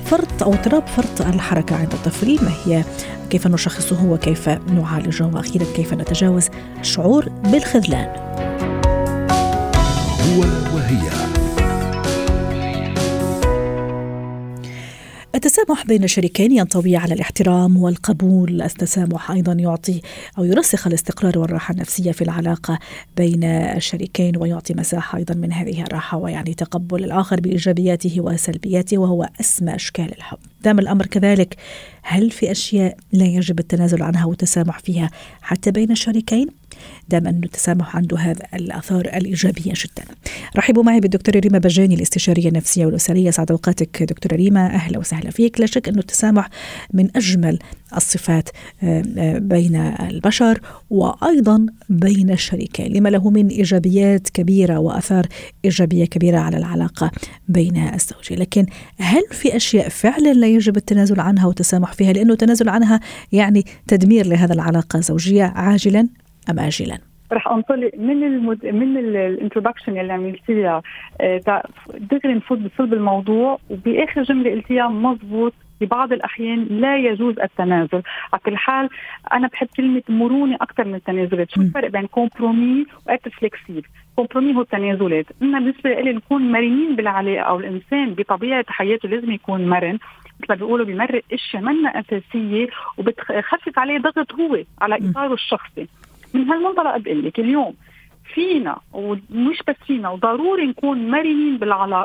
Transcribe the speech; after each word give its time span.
فرط 0.07 0.43
أو 0.43 0.53
اضطراب 0.53 0.87
فرط 0.87 1.21
الحركة 1.21 1.77
عند 1.77 1.93
الطفل 1.93 2.39
ما 2.45 2.53
هي؟ 2.65 2.85
كيف 3.31 3.47
نشخصه 3.47 4.05
وكيف 4.05 4.49
نعالجه؟ 4.49 5.25
وأخيرا 5.25 5.65
كيف 5.77 5.95
نتجاوز 5.95 6.49
الشعور 6.81 7.29
بالخذلان؟ 7.29 8.09
هو 10.21 10.41
وهي. 10.75 11.36
التسامح 15.47 15.87
بين 15.87 16.05
الشريكين 16.05 16.53
ينطوي 16.53 16.97
على 16.97 17.15
الاحترام 17.15 17.77
والقبول 17.77 18.63
التسامح 18.63 19.31
أيضا 19.31 19.53
يعطي 19.53 20.01
أو 20.39 20.45
يرسخ 20.45 20.87
الاستقرار 20.87 21.39
والراحة 21.39 21.73
النفسية 21.75 22.13
في 22.13 22.23
العلاقة 22.23 22.79
بين 23.17 23.45
الشريكين 23.45 24.37
ويعطي 24.37 24.75
مساحة 24.75 25.19
أيضا 25.19 25.35
من 25.35 25.53
هذه 25.53 25.83
الراحة 25.83 26.19
ويعني 26.19 26.55
تقبل 26.55 27.05
الآخر 27.05 27.41
بإيجابياته 27.41 28.21
وسلبياته 28.21 28.99
وهو 28.99 29.29
أسمى 29.41 29.75
أشكال 29.75 30.17
الحب 30.17 30.39
دام 30.63 30.79
الأمر 30.79 31.07
كذلك 31.07 31.57
هل 32.03 32.31
في 32.31 32.51
أشياء 32.51 32.97
لا 33.13 33.27
يجب 33.27 33.59
التنازل 33.59 34.03
عنها 34.03 34.25
والتسامح 34.25 34.79
فيها 34.79 35.11
حتى 35.43 35.71
بين 35.71 35.91
الشريكين؟ 35.91 36.49
دام 37.09 37.27
أن 37.27 37.41
التسامح 37.45 37.97
عنده 37.97 38.19
هذا 38.19 38.43
الآثار 38.55 39.01
الإيجابية 39.01 39.73
جدا. 39.77 40.05
رحبوا 40.57 40.83
معي 40.83 41.01
بالدكتورة 41.01 41.39
ريما 41.39 41.59
بجاني 41.59 41.95
الاستشارية 41.95 42.49
النفسية 42.49 42.87
والأسرية. 42.87 43.31
سعد 43.31 43.51
أوقاتك 43.51 44.03
دكتورة 44.03 44.35
ريما. 44.35 44.67
أهلا 44.67 44.99
وسهلا 44.99 45.31
فيك. 45.31 45.61
لا 45.61 45.67
شك 45.67 45.89
أن 45.89 45.99
التسامح 45.99 46.49
من 46.95 47.17
أجمل 47.17 47.59
الصفات 47.97 48.49
آه، 48.83 49.03
آه، 49.19 49.39
بين 49.39 49.77
البشر 49.77 50.61
وأيضا 50.91 51.67
بين 51.89 52.31
الشريكين. 52.31 52.93
لما 52.93 53.09
له 53.09 53.31
من 53.31 53.49
إيجابيات 53.49 54.29
كبيرة 54.29 54.79
وأثار 54.79 55.27
إيجابية 55.65 56.05
كبيرة 56.05 56.39
على 56.39 56.57
العلاقة 56.57 57.11
بين 57.49 57.77
الزوجين. 57.77 58.39
لكن 58.39 58.67
هل 58.99 59.23
في 59.31 59.57
أشياء 59.57 59.89
فعلا 59.89 60.33
لا 60.33 60.47
يجب 60.47 60.77
التنازل 60.77 61.21
عنها 61.21 61.47
والتسامح 61.47 61.93
فيها؟ 61.93 62.13
لأنه 62.13 62.33
التنازل 62.33 62.69
عنها 62.69 63.01
يعني 63.33 63.65
تدمير 63.87 64.27
لهذا 64.27 64.55
العلاقة 64.55 64.97
الزوجية 64.97 65.45
عاجلا؟ 65.45 66.09
أم 66.51 66.59
آجلا 66.59 66.99
رح 67.33 67.49
أنطلق 67.49 67.91
من 67.99 68.23
المد... 68.25 68.67
من 68.67 68.97
ال 68.97 69.05
introduction 69.05 70.01
اللي 70.01 70.13
عملتيها 70.13 70.83
آه، 71.21 71.63
دغري 71.95 72.35
نفوت 72.35 72.59
بصلب 72.59 72.93
الموضوع 72.93 73.59
وبآخر 73.71 74.23
جملة 74.23 74.51
قلتيها 74.51 74.89
مضبوط 74.89 75.55
في 75.79 75.87
بعض 75.87 76.13
الأحيان 76.13 76.67
لا 76.71 76.97
يجوز 76.97 77.39
التنازل، 77.39 78.03
على 78.33 78.43
كل 78.45 78.57
حال 78.57 78.89
أنا 79.33 79.49
بحب 79.49 79.69
كلمة 79.77 80.03
مرونة 80.09 80.55
أكثر 80.55 80.85
من 80.85 80.95
التنازلات، 80.95 81.51
شو 81.51 81.61
الفرق 81.61 81.91
بين 81.91 82.07
compromis 82.07 82.87
و 83.07 83.11
être 83.11 83.29
flexible؟ 83.29 83.85
compromis 84.17 84.57
هو 84.57 84.61
التنازلات، 84.61 85.27
أنا 85.43 85.59
بالنسبة 85.59 85.91
لي 85.91 86.13
نكون 86.13 86.53
مرنين 86.53 86.97
بالعلاقة 86.97 87.41
أو 87.41 87.61
الإنسان 87.61 88.15
بطبيعة 88.15 88.65
حياته 88.69 89.09
لازم 89.09 89.33
يكون 89.33 89.69
مرن، 89.69 89.99
مثل 90.41 90.47
ما 90.49 90.55
بيقولوا 90.55 90.87
بيمرق 90.87 91.23
إشياء 91.33 91.63
منا 91.63 92.01
أساسية 92.01 92.67
وبتخفف 92.99 93.79
عليه 93.79 93.99
ضغط 93.99 94.35
هو 94.35 94.59
على 94.81 95.11
إطاره 95.11 95.35
الشخصي. 95.35 95.87
من 96.37 96.51
هالمنطلق 96.51 96.97
بقول 96.97 97.25
لك. 97.25 97.41
اليوم 97.41 97.75
فينا 98.35 98.79
ومش 98.93 99.59
بس 99.69 99.75
فينا 99.87 100.11
وضروري 100.11 100.67
نكون 100.67 101.11
مرنين 101.11 101.59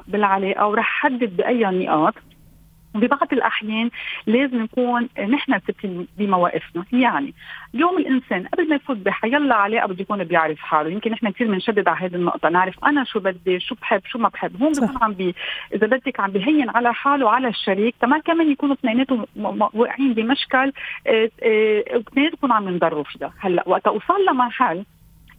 بالعلاقة 0.08 0.68
ورح 0.68 0.86
حدد 0.86 1.38
بأي 1.38 1.64
نقاط. 1.64 2.14
ببعض 2.96 3.34
الأحيان 3.34 3.90
لازم 4.28 4.62
نكون 4.62 5.10
نحن 5.20 5.60
ثابتين 5.60 6.08
بمواقفنا. 6.18 6.86
يعني 6.94 7.34
اليوم 7.76 7.98
الإنسان 7.98 8.48
قبل 8.48 8.70
ما 8.70 8.76
يفوت 8.76 8.98
بحيلا 8.98 9.56
علاقه 9.56 9.88
بده 9.88 10.02
يكون 10.02 10.24
بيعرف 10.24 10.60
حاله. 10.60 10.90
يمكن 10.90 11.12
نحن 11.12 11.30
كثير 11.30 11.48
بنشدد 11.48 11.88
على 11.88 12.00
هذه 12.00 12.16
النقطة. 12.16 12.50
نعرف 12.50 12.86
أنا 12.86 13.04
شو 13.04 13.20
بدي 13.20 13.60
شو 13.60 13.76
بحب 13.76 14.02
شو 14.06 14.20
ما 14.20 14.30
بحب. 14.30 14.62
هون 14.62 14.72
بكون 14.72 14.98
عم 15.02 15.14
بي 15.14 15.36
إذا 15.74 15.88
بدك 15.88 16.20
عم 16.20 16.32
بهين 16.32 16.70
على 16.70 16.94
حاله 16.94 17.26
وعلى 17.26 17.48
الشريك 17.48 17.96
كمان 18.02 18.22
كمان 18.22 18.52
يكونوا 18.52 18.76
اثنيناتهم 18.76 19.26
واقعين 19.74 20.14
بمشكل 20.14 20.74
اثنيناتهم 21.08 22.54
عم 22.54 22.68
ينضروا 22.68 23.04
فيها. 23.04 23.34
هلأ 23.40 23.64
وقت 23.66 23.88
أوصل 23.88 24.26
لمحل 24.30 24.86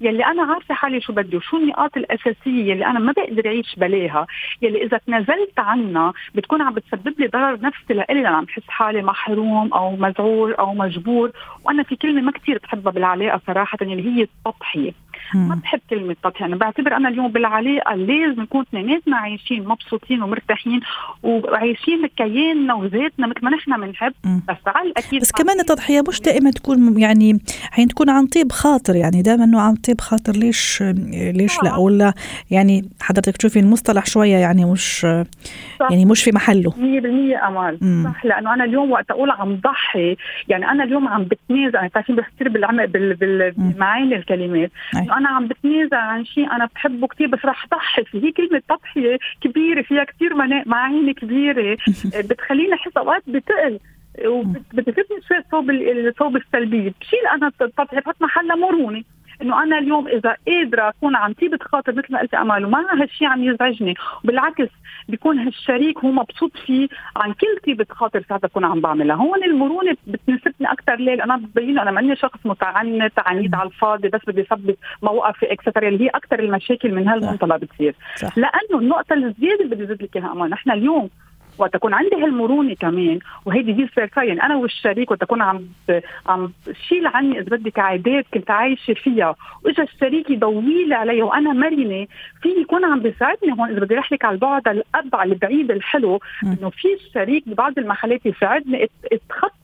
يلي 0.03 0.27
أنا 0.27 0.43
عارفة 0.43 0.75
حالي 0.75 1.01
شو 1.01 1.13
بدي 1.13 1.37
وشو 1.37 1.57
النقاط 1.57 1.97
الأساسية 1.97 2.73
يلي 2.73 2.87
أنا 2.87 2.99
ما 2.99 3.13
بقدر 3.13 3.47
أعيش 3.47 3.77
بلاها. 3.77 4.27
يلي 4.63 4.83
إذا 4.83 4.99
تنازلت 4.99 5.59
عنها 5.59 6.13
بتكون 6.35 6.63
عم 6.63 6.75
بتسبب 6.75 7.21
لي 7.21 7.27
ضرر 7.27 7.61
نفسي 7.61 7.95
لإلي 7.95 8.23
لأنا 8.23 8.37
عم 8.37 8.45
بحس 8.45 8.63
حالي 8.69 9.03
محروم 9.03 9.73
أو 9.73 9.97
مذعور 9.97 10.59
أو 10.59 10.75
مجبور. 10.75 11.33
وأنا 11.65 11.83
في 11.83 11.97
كلمة 11.97 12.21
ما 12.21 12.33
كثير 12.33 12.59
بحبها 12.63 12.93
بالعلاقة 12.93 13.41
صراحة 13.47 13.79
يلي 13.83 14.09
هي 14.09 14.23
التضحية. 14.23 14.93
ما 15.35 15.55
بحب 15.55 15.81
كلمة 15.91 16.17
تضحية 16.23 16.47
أنا 16.47 16.57
بعتبر 16.57 16.97
أنا 16.97 17.09
اليوم 17.09 17.29
بالعلاقة 17.29 17.95
لازم 17.95 18.43
نكون 18.43 18.61
اثنيناتنا 18.63 19.17
عايشين 19.17 19.69
مبسوطين 19.69 20.23
ومرتاحين 20.23 20.81
وعايشين 21.23 22.07
كياننا 22.17 22.75
وذاتنا 22.75 23.27
مثل 23.27 23.45
ما 23.45 23.51
نحن 23.51 23.81
بنحب. 23.81 24.13
بس 24.25 24.57
على 24.67 24.89
الأكيد 24.89 25.21
بس 25.21 25.33
كمان 25.33 25.61
التضحية 25.61 26.03
مش 26.09 26.21
دائما 26.21 26.51
تكون 26.51 26.99
يعني 26.99 27.39
حين 27.71 27.89
تكون 27.89 28.11
عن 28.11 28.27
طيب 28.27 28.53
خاطر 28.53 28.97
يعني 28.97 29.23
دائما 29.23 29.45
إنه 29.45 29.61
عن 29.61 29.75
طيب 29.75 30.01
خاطر. 30.01 30.33
ليش 30.33 30.83
ليش 31.13 31.63
لا؟ 31.63 31.77
ولا 31.77 32.15
يعني 32.51 32.85
حضرتك 33.01 33.37
تشوفي 33.37 33.59
المصطلح 33.59 34.07
شوية 34.07 34.37
يعني 34.37 34.65
مش. 34.65 35.05
يعني 35.91 36.05
مش 36.05 36.25
في 36.25 36.31
محله. 36.33 36.71
100% 36.71 36.75
أمال. 37.49 37.79
مم. 37.81 38.05
صح 38.13 38.25
لأنه 38.25 38.55
أنا 38.55 38.65
اليوم 38.65 38.91
وقت 38.91 39.11
أقول 39.11 39.31
عم 39.31 39.55
ضحي 39.55 40.17
يعني 40.49 40.71
أنا 40.71 40.85
اليوم 40.85 41.09
عم 41.09 41.25
بتنازل 41.25 41.75
يعني 41.75 41.89
بتعرفين 41.89 42.17
بحكي 42.17 42.45
بالعمل 42.45 42.87
بالمعاني 42.87 44.17
الكلمات. 44.17 44.71
أنا 45.13 45.29
عم 45.29 45.49
بتنازل 45.49 45.95
عن 45.95 46.25
شيء 46.25 46.53
أنا 46.53 46.69
بحبه 46.75 47.07
كثير 47.07 47.27
بس 47.27 47.45
رح 47.45 47.67
ضحي. 47.71 48.05
فيه 48.05 48.25
هي 48.25 48.33
كلمة 48.33 48.63
تضحيه 48.69 49.19
كبيرة 49.41 49.83
فيها 49.83 50.05
كثير 50.05 50.35
معاني 50.67 51.15
كبيرة. 51.15 51.77
بتخليني 52.31 52.75
أحس 52.75 52.97
أوقات 52.97 53.23
بتقل. 53.27 53.79
وبتفتني 54.27 55.21
شوي 55.29 55.37
صوب 55.51 55.71
الصوب 55.71 56.37
السلبية. 56.37 56.93
بشيل 57.01 57.27
أنا 57.35 57.53
التضحيه 57.61 58.01
بحط 58.01 58.23
محلها 58.23 58.57
مرونة. 58.57 59.05
إنه 59.43 59.63
أنا 59.63 59.79
اليوم 59.79 60.09
إذا 60.09 60.37
قادرة 60.49 60.89
أكون 60.89 61.17
عن 61.17 61.33
طيبه 61.33 61.59
خاطر 61.63 61.93
مثل 61.93 62.13
ما 62.13 62.21
قلت 62.21 62.35
امال 62.35 62.65
وما 62.65 63.03
هالشيء 63.03 63.29
عم 63.29 63.45
يزعجني. 63.45 63.95
وبالعكس 64.25 64.69
بيكون 65.09 65.39
هالشريك 65.39 65.99
هو 65.99 66.11
مبسوط 66.11 66.57
فيه 66.67 66.89
عن 67.17 67.33
كل 67.33 67.61
طيبه 67.67 67.87
خاطر 67.91 68.25
ساعتها 68.29 68.49
بكون 68.49 68.65
عم 68.65 68.81
بعملها. 68.81 69.17
هون 69.17 69.45
المرونة 69.45 69.97
بتناسبني 70.07 70.73
أكثر 70.73 70.97
ليه؟ 70.97 71.25
أنا 71.25 71.37
ببين 71.37 71.79
أنا 71.79 71.91
ماني 71.91 72.17
شخص 72.17 72.39
متعنت 72.45 73.13
عنيد 73.19 73.55
على 73.55 73.69
الفاضي 73.69 74.09
بس 74.09 74.21
بدي 74.27 74.43
أثبت 74.43 74.79
موقفي 75.03 75.53
اكسترا 75.53 75.89
اللي 75.89 76.05
هي 76.05 76.09
أكثر 76.09 76.39
المشاكل 76.39 76.95
من 76.95 77.09
هالمنطلق 77.09 77.57
بتصير. 77.57 77.95
لأنه 78.37 78.79
النقطة 78.79 79.15
الزيادة 79.15 79.65
اللي 79.65 79.75
بدي 79.75 79.85
ازيد 79.85 80.03
لك 80.03 80.17
إياها 80.17 80.33
أمان 80.33 80.51
نحن 80.51 80.71
اليوم 80.71 81.11
وقت 81.59 81.73
تكون 81.73 81.95
عندي 81.95 82.17
هالمرونة 82.17 82.75
كمان 82.75 83.19
وهيدي 83.47 83.75
هي 83.75 83.83
الفير 83.83 84.11
يعني 84.17 84.43
أنا 84.43 84.57
والشريك 84.57 85.11
وقت 85.11 85.23
اكون 85.23 85.43
عم 85.43 85.61
عم 86.27 86.53
شيل 86.89 87.07
عني 87.07 87.41
إذا 87.41 87.57
بدك 87.57 87.79
عادات 87.79 88.27
كنت 88.35 88.51
عايشة 88.51 88.95
فيها. 88.95 89.35
وإجا 89.65 89.83
الشريك 89.83 90.31
يضوي 90.31 90.85
لي 90.85 90.95
علي 90.95 91.23
وأنا 91.23 91.53
مرنة 91.53 92.07
في 92.43 92.49
يكون 92.61 92.85
عم 92.85 93.01
بيساعدني 93.01 93.53
هون 93.53 93.71
إذا 93.71 93.81
بدي 93.81 93.99
أحكي 93.99 94.15
لك 94.15 94.25
على 94.25 94.35
البعد 94.35 94.69
الأبعد 94.69 95.31
البعيد 95.31 95.71
الحلو. 95.71 96.21
إنه 96.43 96.71
في 96.71 96.89
الشريك 96.95 97.49
ببعض 97.49 97.79
المحلات 97.79 98.27
يساعدني 98.27 98.89
إتخطى 99.13 99.62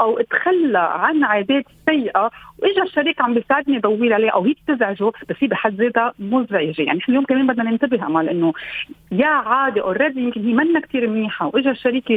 أو 0.00 0.18
اتخلى 0.18 0.78
عن 0.78 1.24
عادات 1.24 1.64
سيئة 1.90 2.30
وإجا 2.58 2.82
الشريك 2.82 3.20
عم 3.20 3.34
بيساعدني 3.34 3.78
ضوي 3.78 4.14
عليه 4.14 4.30
أو 4.30 4.44
هي 4.44 4.52
بتزعجه 4.52 5.12
بس 5.28 5.36
هي 5.40 5.48
بحد 5.48 5.74
ذاتها 5.80 6.12
مزعجه 6.18 6.82
يعني 6.82 6.98
إحنا 6.98 7.08
اليوم 7.08 7.24
كمان 7.24 7.46
بدنا 7.46 7.70
ننتبه 7.70 8.06
امال 8.06 8.28
إنه 8.28 8.52
يا 9.12 9.26
عادي 9.26 9.80
already 9.80 10.20
يمكن 10.20 10.44
هي 10.44 10.52
منا 10.52 10.80
كثير 10.80 11.08
منيحة 11.08 11.46
وإجا 11.46 11.70
الشريك 11.70 12.10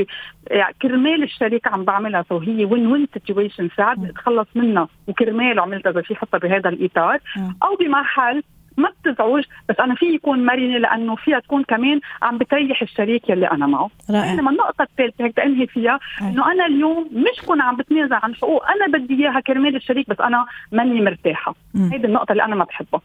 يعني 0.52 0.76
كرمال 0.82 1.24
الشريك 1.24 1.68
عم 1.68 1.84
بعملها. 1.84 2.26
so 2.30 2.38
هي 2.38 2.66
win 2.66 2.88
win 2.88 3.08
situation 3.14 3.70
ساعات 3.78 3.98
اتخلص 4.10 4.48
منها 4.56 4.88
وكرماله 5.08 5.62
عملتها 5.62 5.90
إذا 5.90 6.02
في 6.02 6.16
حطها 6.16 6.38
بهذا 6.38 6.70
الإطار. 6.70 7.20
أو 7.64 7.76
بمحل 7.80 8.44
ما 8.80 8.90
بتزعج 8.90 9.44
بس 9.70 9.76
أنا 9.80 9.96
في 9.96 10.06
يكون 10.06 10.46
مرنة 10.46 10.78
لأنه 10.78 11.16
فيها 11.16 11.40
تكون 11.40 11.64
كمان 11.64 12.00
عم 12.22 12.38
بتريح 12.38 12.82
الشريك 12.82 13.30
يلي 13.30 13.52
أنا 13.52 13.68
معه. 13.68 13.90
رائع. 14.10 14.34
لما 14.34 14.52
النقطة 14.52 14.84
الثالثة 14.84 15.26
هيك 15.26 15.40
انهي 15.40 15.68
فيها؟ 15.68 16.00
إنه 16.22 16.52
أنا 16.52 16.66
اليوم 16.66 17.10
مش 17.14 17.46
كون 17.46 17.62
عم 17.62 17.78
بتنازل 17.78 18.20
عن 18.24 18.36
حقوق 18.36 18.64
أنا 18.70 18.98
بدي 18.98 19.14
إياها 19.14 19.40
كرمال 19.40 19.76
الشريك 19.76 20.10
بس 20.10 20.18
أنا 20.20 20.46
ماني 20.72 21.02
مرتاحة. 21.02 21.56
هيدي 21.76 22.08
النقطة 22.08 22.32
اللي 22.32 22.44
أنا 22.46 22.56
ما 22.56 22.64
بحبها. 22.64 23.02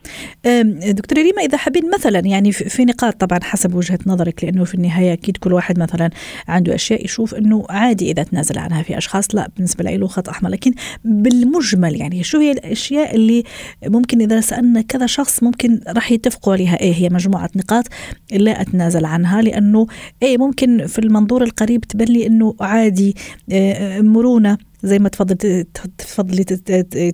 دكتورة 0.93 1.19
ريما 1.19 1.43
إذا 1.43 1.59
حابين 1.59 1.91
مثلا 1.95 2.19
يعني 2.19 2.53
في 2.53 2.85
نقاط 2.85 3.15
طبعا 3.15 3.39
حسب 3.43 3.75
وجهة 3.75 3.99
نظرك 4.07 4.45
لأنه 4.45 4.65
في 4.65 4.75
النهاية 4.75 5.13
أكيد 5.13 5.37
كل 5.37 5.53
واحد 5.53 5.79
مثلا 5.79 6.11
عنده 6.49 6.75
أشياء 6.75 7.05
يشوف 7.05 7.35
إنه 7.35 7.67
عادي 7.71 8.11
إذا 8.11 8.23
تنازل 8.23 8.59
عنها 8.59 8.83
في 8.83 8.99
أشخاص. 8.99 9.35
لا 9.35 9.49
بالنسبة 9.57 9.85
له 9.85 10.07
خط 10.07 10.29
أحمر. 10.29 10.51
لكن 10.51 10.73
بالمجمل 11.05 11.97
يعني 11.97 12.23
شو 12.23 12.39
هي 12.39 12.53
الأشياء 12.53 13.15
اللي 13.17 13.45
ممكن 13.87 14.21
إذا 14.21 14.41
سألنا 14.41 14.81
كذا 14.81 15.07
شخص 15.07 15.43
ممكن 15.43 15.64
راح 15.89 16.13
يتفقوا 16.13 16.53
عليها. 16.53 16.81
إيه 16.81 16.95
هي 16.95 17.09
مجموعة 17.09 17.51
نقاط 17.57 17.85
لا 18.33 18.61
أتنازل 18.61 19.05
عنها 19.05 19.43
لأنه 19.43 19.87
إيه 20.23 20.39
ممكن 20.39 20.87
في 20.87 20.99
المنظور 20.99 21.43
القريب 21.43 21.81
تبان 21.81 22.09
لي 22.09 22.27
إنه 22.27 22.55
عادي 22.61 23.17
آه، 23.53 24.01
مرونة 24.01 24.59
زي 24.83 24.99
ما 24.99 25.09
تفضل 25.09 25.65
تفضلي 25.99 26.45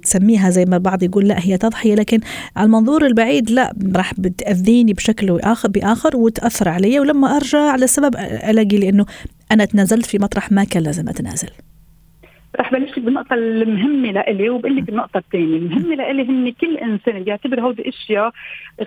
تسميها 0.03 0.51
زي 0.51 0.65
ما 0.65 0.77
البعض 0.77 1.03
يقول 1.03 1.29
لا 1.29 1.37
هي 1.39 1.59
تضحية 1.59 1.95
لكن 1.95 2.21
على 2.57 2.67
المنظور 2.67 3.07
البعيد 3.07 3.51
لا 3.51 3.75
راح 3.97 4.15
بتأذيني 4.19 4.93
بشكل 4.93 5.41
اخر 5.41 5.69
بآخر 5.69 6.17
وتأثر 6.17 6.69
علي 6.69 7.01
ولما 7.01 7.37
أرجع 7.37 7.59
على 7.59 7.87
سبب 7.87 8.17
ألاقي 8.17 8.79
لأنه 8.79 9.07
أنا 9.53 9.65
تنازلت 9.65 10.07
في 10.07 10.19
مطرح 10.19 10.53
ما 10.53 10.65
كان 10.65 10.83
لازم 10.83 11.09
أتنازل. 11.09 11.49
رح 12.59 12.73
بلش 12.73 12.99
بالنقطة 12.99 13.35
المهمة 13.35 14.13
لإلي 14.13 14.51
وبقول 14.51 14.77
لك 14.77 14.89
النقطة 14.89 15.19
الثانية، 15.19 15.57
المهمة 15.57 15.95
لإلي 15.95 16.23
هن 16.23 16.53
كل 16.53 16.77
إنسان 16.77 17.23
بيعتبر 17.25 17.61
هودي 17.61 17.89
أشياء 17.89 18.33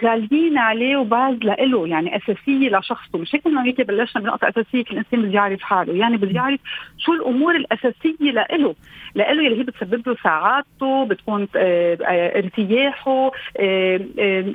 غاليين 0.04 0.58
عليه 0.58 0.98
وباز 0.98 1.36
لإله 1.44 1.88
يعني 1.88 2.18
أساسية 2.18 2.78
لشخصه، 2.78 3.20
مش 3.20 3.36
هيك 3.36 3.48
هيك 3.48 3.82
بلشنا 3.82 4.22
بنقطة 4.22 4.50
أساسية 4.50 4.84
كل 4.84 4.98
إنسان 4.98 5.22
بده 5.22 5.34
يعرف 5.34 5.62
حاله، 5.62 5.94
يعني 5.94 6.18
بده 6.18 6.32
يعرف 6.32 6.60
شو 6.98 7.14
الأمور 7.14 7.56
الأساسية 7.56 8.32
لإله، 8.32 8.76
لإله 9.16 9.48
اللي 9.48 9.60
هي 9.60 9.64
بتسبب 9.64 10.08
له 10.08 10.16
سعادته، 10.24 11.06
بتكون 11.06 11.48
آه، 11.56 11.98
آه، 12.02 12.38
ارتياحه، 12.38 13.32
آه، 13.58 13.98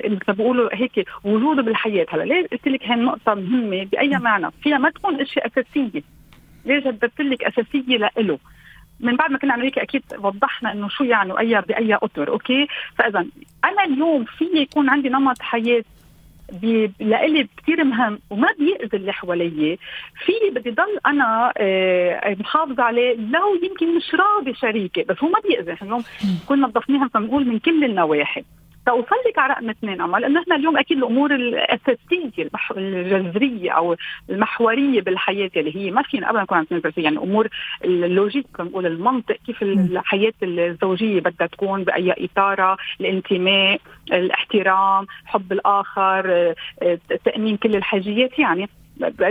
مثل 0.04 0.32
بيقولوا 0.32 0.68
هيك 0.72 1.08
وجوده 1.24 1.62
بالحياة، 1.62 2.06
هلا 2.10 2.22
ليه 2.22 2.46
قلت 2.52 2.68
لك 2.68 2.84
هي 2.84 2.94
النقطة 2.94 3.34
مهمة 3.34 3.84
بأي 3.84 4.18
معنى؟ 4.18 4.50
فيها 4.62 4.78
ما 4.78 4.90
تكون 4.90 5.20
أشياء 5.20 5.46
أساسية. 5.46 6.02
ليش 6.64 6.84
شددت 6.84 7.20
لك 7.20 7.44
أساسية 7.44 7.96
لإله؟ 7.96 8.38
من 9.00 9.16
بعد 9.16 9.30
ما 9.30 9.38
كنا 9.38 9.54
أمريكا 9.54 9.82
أكيد 9.82 10.02
وضحنا 10.18 10.72
إنه 10.72 10.88
شو 10.88 11.04
يعني 11.04 11.32
why 11.32 11.60
بأي 11.60 11.94
أطر 11.94 12.28
okay؟ 12.28 12.66
فاذا 12.98 13.26
أنا 13.64 13.84
اليوم 13.84 14.24
في 14.24 14.44
يكون 14.54 14.88
عندي 14.90 15.08
نمط 15.08 15.42
حياة 15.42 15.84
لإلي 17.00 17.48
كثير 17.56 17.84
مهم 17.84 18.18
وما 18.30 18.48
بيأذي 18.58 18.96
اللي 18.96 19.12
حوالي 19.12 19.78
في 20.24 20.32
بدي 20.52 20.70
ضل 20.70 20.98
أنا 21.06 21.52
آه، 21.56 22.36
محافظة 22.40 22.82
عليه 22.82 23.14
لو 23.14 23.54
يمكن 23.62 23.96
مش 23.96 24.14
راضي 24.14 24.54
شريكي 24.54 25.02
بس 25.02 25.16
هو 25.22 25.28
ما 25.28 25.38
بيأذي. 25.48 25.76
اليوم 25.82 26.04
كنا 26.46 26.66
نظفناها 26.66 27.10
نقول 27.14 27.46
من 27.48 27.58
كل 27.58 27.84
النواحي. 27.84 28.44
توصل 28.88 29.16
لك 29.28 29.38
على 29.38 29.52
رقم 29.52 29.70
اثنين 29.70 30.00
امل 30.00 30.20
لأنه 30.20 30.40
إحنا 30.40 30.56
اليوم 30.56 30.78
أكيد 30.78 30.98
الأمور 30.98 31.34
الاساسيه 31.34 32.48
الجذرية 32.76 33.70
أو 33.70 33.96
المحورية 34.30 35.00
بالحياة 35.00 35.50
اللي 35.56 35.76
هي 35.76 35.90
ما 35.90 36.02
فينا 36.02 36.30
ابدا 36.30 36.42
نكون 36.42 36.58
عم 36.58 36.66
يعني 36.96 37.18
أمور 37.18 37.48
اللوجيك 37.84 38.46
نقول 38.60 38.86
المنطق 38.86 39.36
كيف 39.46 39.62
الحياة 39.62 40.32
الزوجية 40.42 41.20
بدها 41.20 41.46
تكون 41.46 41.84
بأي 41.84 42.14
إطار 42.24 42.76
الانتماء 43.00 43.80
الاحترام 44.12 45.06
حب 45.24 45.52
الآخر 45.52 46.54
تأمين 47.24 47.56
كل 47.56 47.76
الحاجيات 47.76 48.38
يعني 48.38 48.68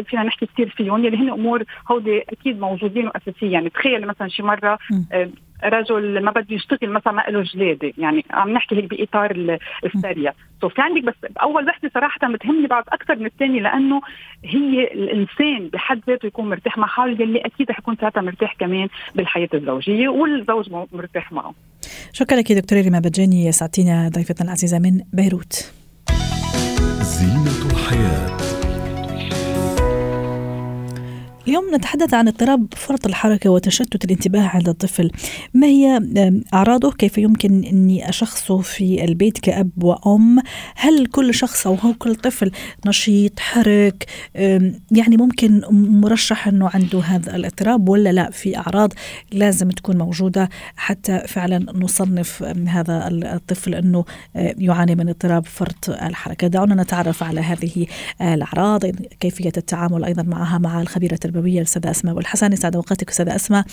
فينا 0.06 0.24
نحكي 0.24 0.46
كثير 0.46 0.70
فيهم 0.70 1.06
يلي 1.06 1.18
هن 1.18 1.30
أمور 1.30 1.64
هودي 1.92 2.22
أكيد 2.30 2.60
موجودين 2.60 3.08
واساسيين 3.08 3.52
يعني 3.52 3.70
تخيل 3.70 4.08
مثلا 4.08 4.28
شي 4.28 4.44
مرة 4.44 4.78
رجل 5.64 6.24
ما 6.24 6.32
بده 6.32 6.56
يشتغل 6.56 6.90
مثلا 6.90 7.14
ما 7.14 7.22
له 7.30 7.42
جلادة. 7.42 7.94
يعني 7.98 8.26
عم 8.32 8.50
نحكي 8.50 8.76
هيك 8.76 8.90
بإطار 8.90 9.60
السريع. 9.86 10.34
سو 10.62 10.70
في 10.70 10.82
عندك 10.82 11.04
بس 11.04 11.16
أول 11.42 11.68
وحدة 11.68 11.92
صراحة 11.94 12.34
بتهمني 12.34 12.68
بعد 12.68 12.84
أكثر 12.88 13.16
من 13.16 13.26
الثانية 13.26 13.62
لأنه 13.62 14.02
هي 14.46 14.84
الإنسان 14.84 15.70
بحد 15.74 16.02
ذاته 16.08 16.26
يكون 16.26 16.50
مرتاح 16.50 16.78
مع 16.78 16.88
حاله 16.88 17.22
يلي 17.22 17.40
أكيد 17.40 17.72
رح 17.72 17.80
يكون 17.80 17.96
ساعتها 18.02 18.22
مرتاح 18.22 18.54
كمان 18.54 18.88
بالحياة 19.16 19.50
الزوجية 19.54 20.08
والزوج 20.08 20.70
مرتاح 20.92 21.32
معه. 21.32 21.54
شكرا 22.14 22.38
لك 22.38 22.52
دكتورة 22.52 22.82
ريما 22.82 23.00
بجاني 23.00 23.52
ساعتينا 23.52 24.10
ضيفتنا 24.10 24.46
العزيزة 24.48 24.80
من 24.80 25.02
بيروت. 25.14 25.74
اليوم 31.48 31.76
نتحدث 31.76 32.14
عن 32.14 32.28
اضطراب 32.28 32.74
فرط 32.76 33.06
الحركة 33.06 33.50
وتشتت 33.50 34.06
الانتباه 34.06 34.48
عند 34.48 34.70
الطفل. 34.70 35.12
ما 35.54 35.68
هي 35.68 36.02
أعراضه؟ 36.54 36.92
كيف 36.92 37.18
يمكن 37.18 37.64
أني 37.64 38.10
أشخصه 38.10 38.58
في 38.58 39.04
البيت 39.04 39.40
كأب 39.40 39.84
وأم؟ 39.84 40.40
هل 40.76 41.06
كل 41.06 41.34
شخص 41.34 41.68
أو 41.68 41.78
كل 42.00 42.16
طفل 42.16 42.52
نشيط 42.86 43.40
حرك؟ 43.40 44.06
يعني 44.92 45.18
ممكن 45.18 45.62
مرشح 45.72 46.48
أنه 46.48 46.70
عنده 46.74 47.00
هذا 47.00 47.36
الاضطراب 47.36 47.90
ولا 47.90 48.10
لا؟ 48.10 48.32
في 48.32 48.58
أعراض 48.58 48.94
لازم 49.32 49.70
تكون 49.70 49.98
موجودة 49.98 50.50
حتى 50.76 51.20
فعلا 51.28 51.66
نصنف 51.76 52.44
هذا 52.68 53.08
الطفل 53.08 53.76
أنه 53.76 54.06
يعاني 54.36 54.96
من 54.96 55.10
اضطراب 55.10 55.46
فرط 55.46 55.90
الحركة. 55.90 56.48
دعونا 56.48 56.84
نتعرف 56.84 57.24
على 57.24 57.42
هذه 57.42 57.88
الأعراض 58.22 58.86
كيفية 59.20 59.52
التعامل 59.58 60.04
أيضا 60.04 60.24
معها 60.24 60.58
مع 60.58 60.82
الخبيرة 60.82 61.20
التربوية 61.38 61.58
الاستاذه 61.58 61.92
أسماء 61.92 62.16
والحسن 62.16 62.54
يسعد 62.54 62.76
أوقاتك 62.76 63.10
أستاذة 63.10 63.36
أسماء. 63.36 63.66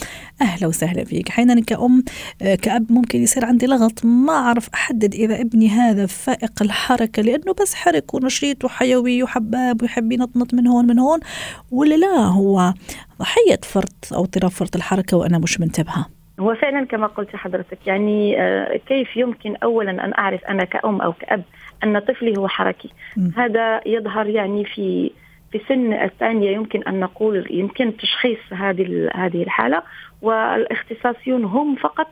أهلا 0.42 0.66
وسهلا 0.66 1.04
فيك. 1.04 1.28
أحيانا 1.28 1.60
كأم 1.60 2.04
آه، 2.42 2.54
كأب 2.54 2.92
ممكن 2.92 3.22
يصير 3.22 3.44
عندي 3.44 3.66
لغط. 3.66 4.04
ما 4.04 4.32
أعرف 4.32 4.68
أحدد 4.74 5.14
إذا 5.14 5.40
ابني 5.40 5.68
هذا 5.68 6.06
فائق 6.06 6.62
الحركة 6.62 7.22
لأنه 7.22 7.54
بس 7.62 7.74
حرك 7.74 8.14
ونشيط 8.14 8.64
وحيوي 8.64 9.22
وحباب 9.22 9.82
ويحب 9.82 10.12
ينطنط 10.12 10.54
من 10.54 10.66
هون 10.66 10.86
من 10.86 10.98
هون. 10.98 11.20
ولا 11.70 11.94
لا 11.94 12.16
هو 12.16 12.74
ضحية 13.18 13.60
فرط 13.62 14.12
أو 14.12 14.22
اضطراب 14.22 14.50
فرط 14.50 14.76
الحركة 14.76 15.16
وأنا 15.16 15.38
مش 15.38 15.60
منتبهة؟ 15.60 16.06
هو 16.40 16.54
فعلا 16.54 16.86
كما 16.86 17.06
قلت 17.06 17.36
حضرتك 17.36 17.78
يعني 17.86 18.40
آه، 18.40 18.80
كيف 18.88 19.16
يمكن 19.16 19.56
اولا 19.56 19.90
أن 19.90 20.12
أعرف 20.18 20.44
أنا 20.44 20.64
كأم 20.64 21.00
أو 21.00 21.12
كأب 21.12 21.42
أن 21.84 21.98
طفلي 21.98 22.34
هو 22.38 22.48
حركي؟ 22.48 22.90
م. 23.16 23.28
هذا 23.36 23.80
يظهر 23.86 24.26
يعني 24.26 24.64
في 24.64 25.10
في 25.54 25.60
سن 25.68 25.92
الثانية 25.92 26.50
يمكن 26.50 26.82
أن 26.82 27.00
نقول 27.00 27.46
يمكن 27.50 27.96
تشخيص 27.96 28.38
هذه 28.52 29.10
هذه 29.14 29.42
الحالة 29.42 29.82
والاختصاصيون 30.22 31.44
هم 31.44 31.76
فقط 31.76 32.08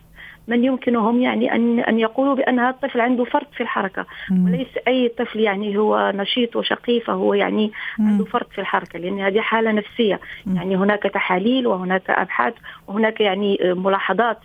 من 0.49 0.65
يمكنهم 0.65 1.23
يعني 1.23 1.55
ان 1.55 1.81
أن 1.81 1.99
يقولوا 1.99 2.35
بأن 2.35 2.59
هذا 2.59 2.71
الطفل 2.71 3.01
عنده 3.01 3.25
فرط 3.25 3.47
في 3.55 3.63
الحركة. 3.63 4.07
وليس 4.47 4.69
أي 4.89 5.09
طفل 5.09 5.41
يعني 5.41 5.79
هو 5.79 6.13
نشيط 6.15 6.57
وشقي 6.57 7.01
فهو 7.01 7.35
يعني 7.35 7.73
عنده 7.99 8.25
فرط 8.25 8.53
في 8.53 8.61
الحركة 8.61 8.99
لأن 8.99 9.21
هذه 9.21 9.41
حالة 9.41 9.73
نفسية. 9.73 10.21
يعني 10.55 10.77
هناك 10.77 11.03
تحاليل 11.03 11.67
وهناك 11.67 12.11
أبحاث 12.11 12.55
وهناك 12.87 13.21
يعني 13.21 13.59
ملاحظات. 13.63 14.39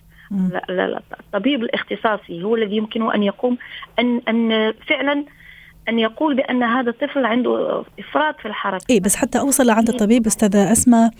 الطبيب 1.19 1.63
الاختصاصي 1.63 2.43
هو 2.43 2.55
الذي 2.55 2.77
يمكنه 2.77 3.15
أن 3.15 3.23
يقوم 3.23 3.57
ان 3.99 4.21
أن 4.27 4.73
فعلا 4.87 5.25
أن 5.89 5.99
يقول 5.99 6.35
بأن 6.35 6.63
هذا 6.63 6.89
الطفل 6.89 7.25
عنده 7.25 7.83
إفراط 7.99 8.39
في 8.39 8.47
الحركة. 8.47 8.85
اي 8.89 8.99
بس 8.99 9.15
حتى 9.15 9.39
أوصل 9.39 9.65
لعند 9.65 9.89
الطبيب 9.89 10.25
أستاذة 10.25 10.71
أسماء 10.71 11.11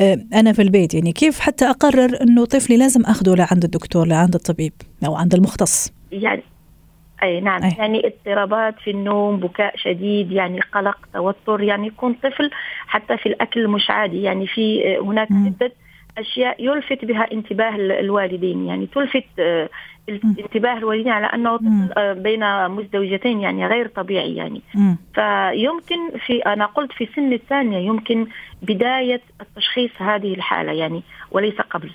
آه، 0.00 0.18
أنا 0.34 0.52
في 0.52 0.62
البيت 0.62 0.94
يعني 0.94 1.12
كيف 1.12 1.40
حتى 1.40 1.70
أقرر 1.70 2.22
إنه 2.22 2.44
طفلي 2.44 2.76
لازم 2.76 3.02
اخذه 3.02 3.34
لعند 3.34 3.64
الدكتور 3.64 4.06
لعند 4.06 4.34
الطبيب 4.34 4.72
أو 5.06 5.14
عند 5.16 5.34
المختص؟ 5.34 5.92
يعني 6.12 6.42
أي 7.22 7.40
نعم 7.40 7.62
أي. 7.62 7.74
يعني 7.78 8.02
اضطرابات 8.06 8.74
في 8.84 8.90
النوم 8.90 9.36
بكاء 9.36 9.76
شديد 9.76 10.32
يعني 10.32 10.60
قلق 10.60 10.98
توتر 11.14 11.62
يعني 11.62 11.86
يكون 11.86 12.12
طفل 12.12 12.50
حتى 12.86 13.16
في 13.16 13.26
الأكل 13.26 13.68
مش 13.68 13.90
عادي 13.90 14.22
يعني 14.22 14.46
في 14.46 14.96
هناك 14.98 15.28
عدة 15.32 15.72
أشياء 16.18 16.64
يلفت 16.64 17.04
بها 17.04 17.32
انتباه 17.32 17.76
الوالدين 17.76 18.66
يعني 18.66 18.86
تلفت 18.86 19.24
آه، 19.38 19.68
انتباه 20.08 20.78
الوالدين 20.78 21.12
على 21.12 21.26
أنه 21.26 21.58
آه، 21.96 22.12
بين 22.12 22.68
مزدوجتين 22.68 23.40
يعني 23.40 23.66
غير 23.66 23.88
طبيعي 23.88 24.34
يعني. 24.36 24.62
فيمكن 25.14 26.18
في 26.26 26.38
أنا 26.46 26.66
قلت 26.66 26.92
في 26.92 27.08
سن 27.16 27.32
الثانية 27.32 27.78
يمكن 27.78 28.26
بداية 28.62 29.20
التشخيص 29.40 29.90
هذه 29.98 30.34
الحالة 30.34 30.72
يعني 30.72 31.02
وليس 31.30 31.60
قبل. 31.60 31.90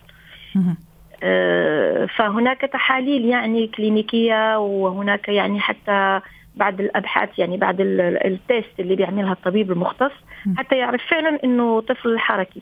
آه، 1.24 2.06
فهناك 2.06 2.62
تحاليل 2.62 3.26
يعني 3.26 3.68
كلينيكية 3.68 4.60
وهناك 4.60 5.28
يعني 5.30 5.60
حتى 5.60 6.22
بعد 6.56 6.80
الأبحاث 6.80 7.40
يعني 7.40 7.58
بعد 7.58 7.78
التيست 8.26 8.80
اللي 8.80 8.96
بيعملها 8.96 9.32
الطبيب 9.32 9.72
المختص 9.72 10.12
حتى 10.58 10.78
يعرف 10.78 11.02
فعلا 11.10 11.40
إنه 11.44 11.82
طفل 11.82 12.20
حركي. 12.20 12.62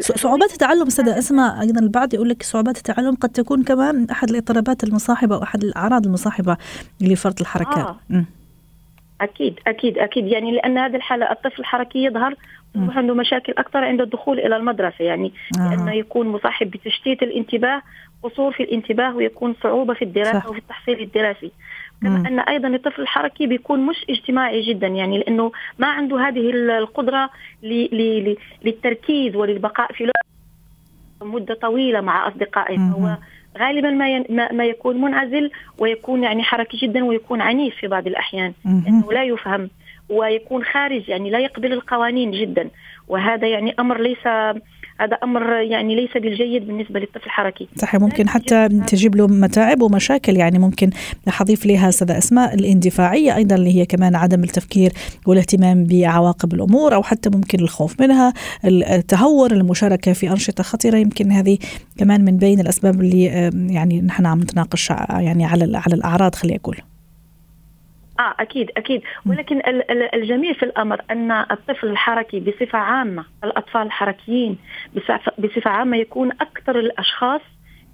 صعوبات 0.00 0.52
التعلم 0.52 0.86
أستاذة 0.86 1.18
أسماء 1.18 1.60
أيضا 1.60 1.80
البعض 1.80 2.14
يقول 2.14 2.28
لك 2.28 2.42
صعوبات 2.42 2.76
التعلم 2.76 3.14
قد 3.14 3.28
تكون 3.28 3.62
كمان 3.62 4.06
أحد 4.10 4.30
الإضطرابات 4.30 4.84
المصاحبة 4.84 5.36
أو 5.36 5.42
أحد 5.42 5.64
الأعراض 5.64 6.06
المصاحبة 6.06 6.56
لفرط 7.00 7.40
الحركات 7.40 7.96
آه. 8.10 8.24
أكيد 9.20 9.60
أكيد 9.66 9.98
أكيد 9.98 10.26
يعني 10.26 10.52
لأن 10.52 10.78
هذه 10.78 10.96
الحالة 10.96 11.32
الطفل 11.32 11.60
الحركي 11.60 12.04
يظهر 12.04 12.34
يصبح 12.74 12.96
عنده 12.96 13.14
مشاكل 13.14 13.52
أكثر 13.58 13.84
عند 13.84 14.00
الدخول 14.00 14.40
إلى 14.40 14.56
المدرسة 14.56 15.04
يعني 15.04 15.32
آه. 15.58 15.70
لأنه 15.70 15.92
يكون 15.92 16.28
مصاحب 16.28 16.70
بتشتيت 16.70 17.22
الانتباه 17.22 17.82
قصور 18.22 18.52
في 18.52 18.62
الانتباه 18.62 19.16
ويكون 19.16 19.54
صعوبة 19.62 19.94
في 19.94 20.02
الدراسة 20.02 20.40
صح. 20.40 20.46
وفي 20.46 20.58
التحصيل 20.58 21.00
الدراسي 21.00 21.50
كما. 22.02 22.28
أن 22.28 22.40
أيضا 22.40 22.68
الطفل 22.68 23.02
الحركي 23.02 23.46
بيكون 23.46 23.86
مش 23.86 24.04
اجتماعي 24.10 24.60
جدا 24.60 24.86
يعني 24.86 25.18
لأنه 25.18 25.52
ما 25.78 25.86
عنده 25.86 26.28
هذه 26.28 26.50
القدرة 26.78 27.30
للتركيز 28.64 29.36
وللبقاء 29.36 29.92
في 29.92 30.10
مدة 31.22 31.54
طويلة 31.54 32.00
مع 32.00 32.28
أصدقائه. 32.28 32.76
فهو 32.76 33.16
غالبا 33.58 33.90
ما 33.90 34.24
ما 34.52 34.64
يكون 34.64 35.00
منعزل 35.00 35.50
ويكون 35.78 36.22
يعني 36.22 36.42
حركي 36.42 36.76
جدا 36.76 37.04
ويكون 37.04 37.40
عنيف 37.40 37.74
في 37.76 37.86
بعض 37.86 38.06
الأحيان 38.06 38.52
لأنه 38.64 39.12
لا 39.12 39.24
يفهم 39.24 39.70
ويكون 40.08 40.64
خارج 40.64 41.08
يعني 41.08 41.30
لا 41.30 41.38
يقبل 41.38 41.72
القوانين 41.72 42.30
جدا. 42.30 42.70
وهذا 43.10 43.48
يعني 43.48 43.74
أمر 43.78 44.00
ليس 44.00 44.26
هذا 45.00 45.16
أمر 45.24 45.52
يعني 45.52 45.96
ليس 45.96 46.10
بالجيد 46.14 46.66
بالنسبة 46.66 47.00
للطفل 47.00 47.26
الحركي. 47.26 47.68
صحيح 47.76 48.00
ممكن 48.00 48.28
حتى 48.28 48.68
تجيب 48.68 49.16
له 49.16 49.26
متاعب 49.26 49.82
ومشاكل 49.82 50.36
يعني 50.36 50.58
ممكن 50.58 50.90
حضيف 51.28 51.66
لها 51.66 51.88
استاذه 51.88 52.18
أسماء 52.18 52.54
الاندفاعية 52.54 53.36
أيضا 53.36 53.56
اللي 53.56 53.76
هي 53.76 53.86
كمان 53.86 54.16
عدم 54.16 54.44
التفكير 54.44 54.92
والاهتمام 55.26 55.84
بعواقب 55.84 56.54
الأمور 56.54 56.94
أو 56.94 57.02
حتى 57.02 57.30
ممكن 57.30 57.60
الخوف 57.60 58.00
منها 58.00 58.32
التهور 58.64 59.52
المشاركة 59.52 60.12
في 60.12 60.30
أنشطة 60.30 60.62
خطيرة. 60.62 60.96
يمكن 60.96 61.32
هذه 61.32 61.58
كمان 61.98 62.24
من 62.24 62.36
بين 62.36 62.60
الأسباب 62.60 63.00
اللي 63.00 63.24
يعني 63.70 64.00
نحن 64.00 64.26
عم 64.26 64.40
نتناقش 64.40 64.90
يعني 65.10 65.44
على 65.44 65.76
على 65.76 65.94
الأعراض 65.94 66.34
خليني 66.34 66.60
أقول. 66.64 66.76
آه 68.20 68.34
أكيد 68.40 68.70
أكيد. 68.76 69.02
ولكن 69.26 69.62
الجميل 70.14 70.54
في 70.54 70.62
الأمر 70.62 71.00
أن 71.10 71.32
الطفل 71.32 71.86
الحركي 71.86 72.40
بصفة 72.40 72.78
عامة 72.78 73.24
الأطفال 73.44 73.82
الحركيين 73.82 74.58
بصفة 75.38 75.70
عامة 75.70 75.96
يكون 75.96 76.32
أكثر 76.32 76.78
الأشخاص 76.78 77.40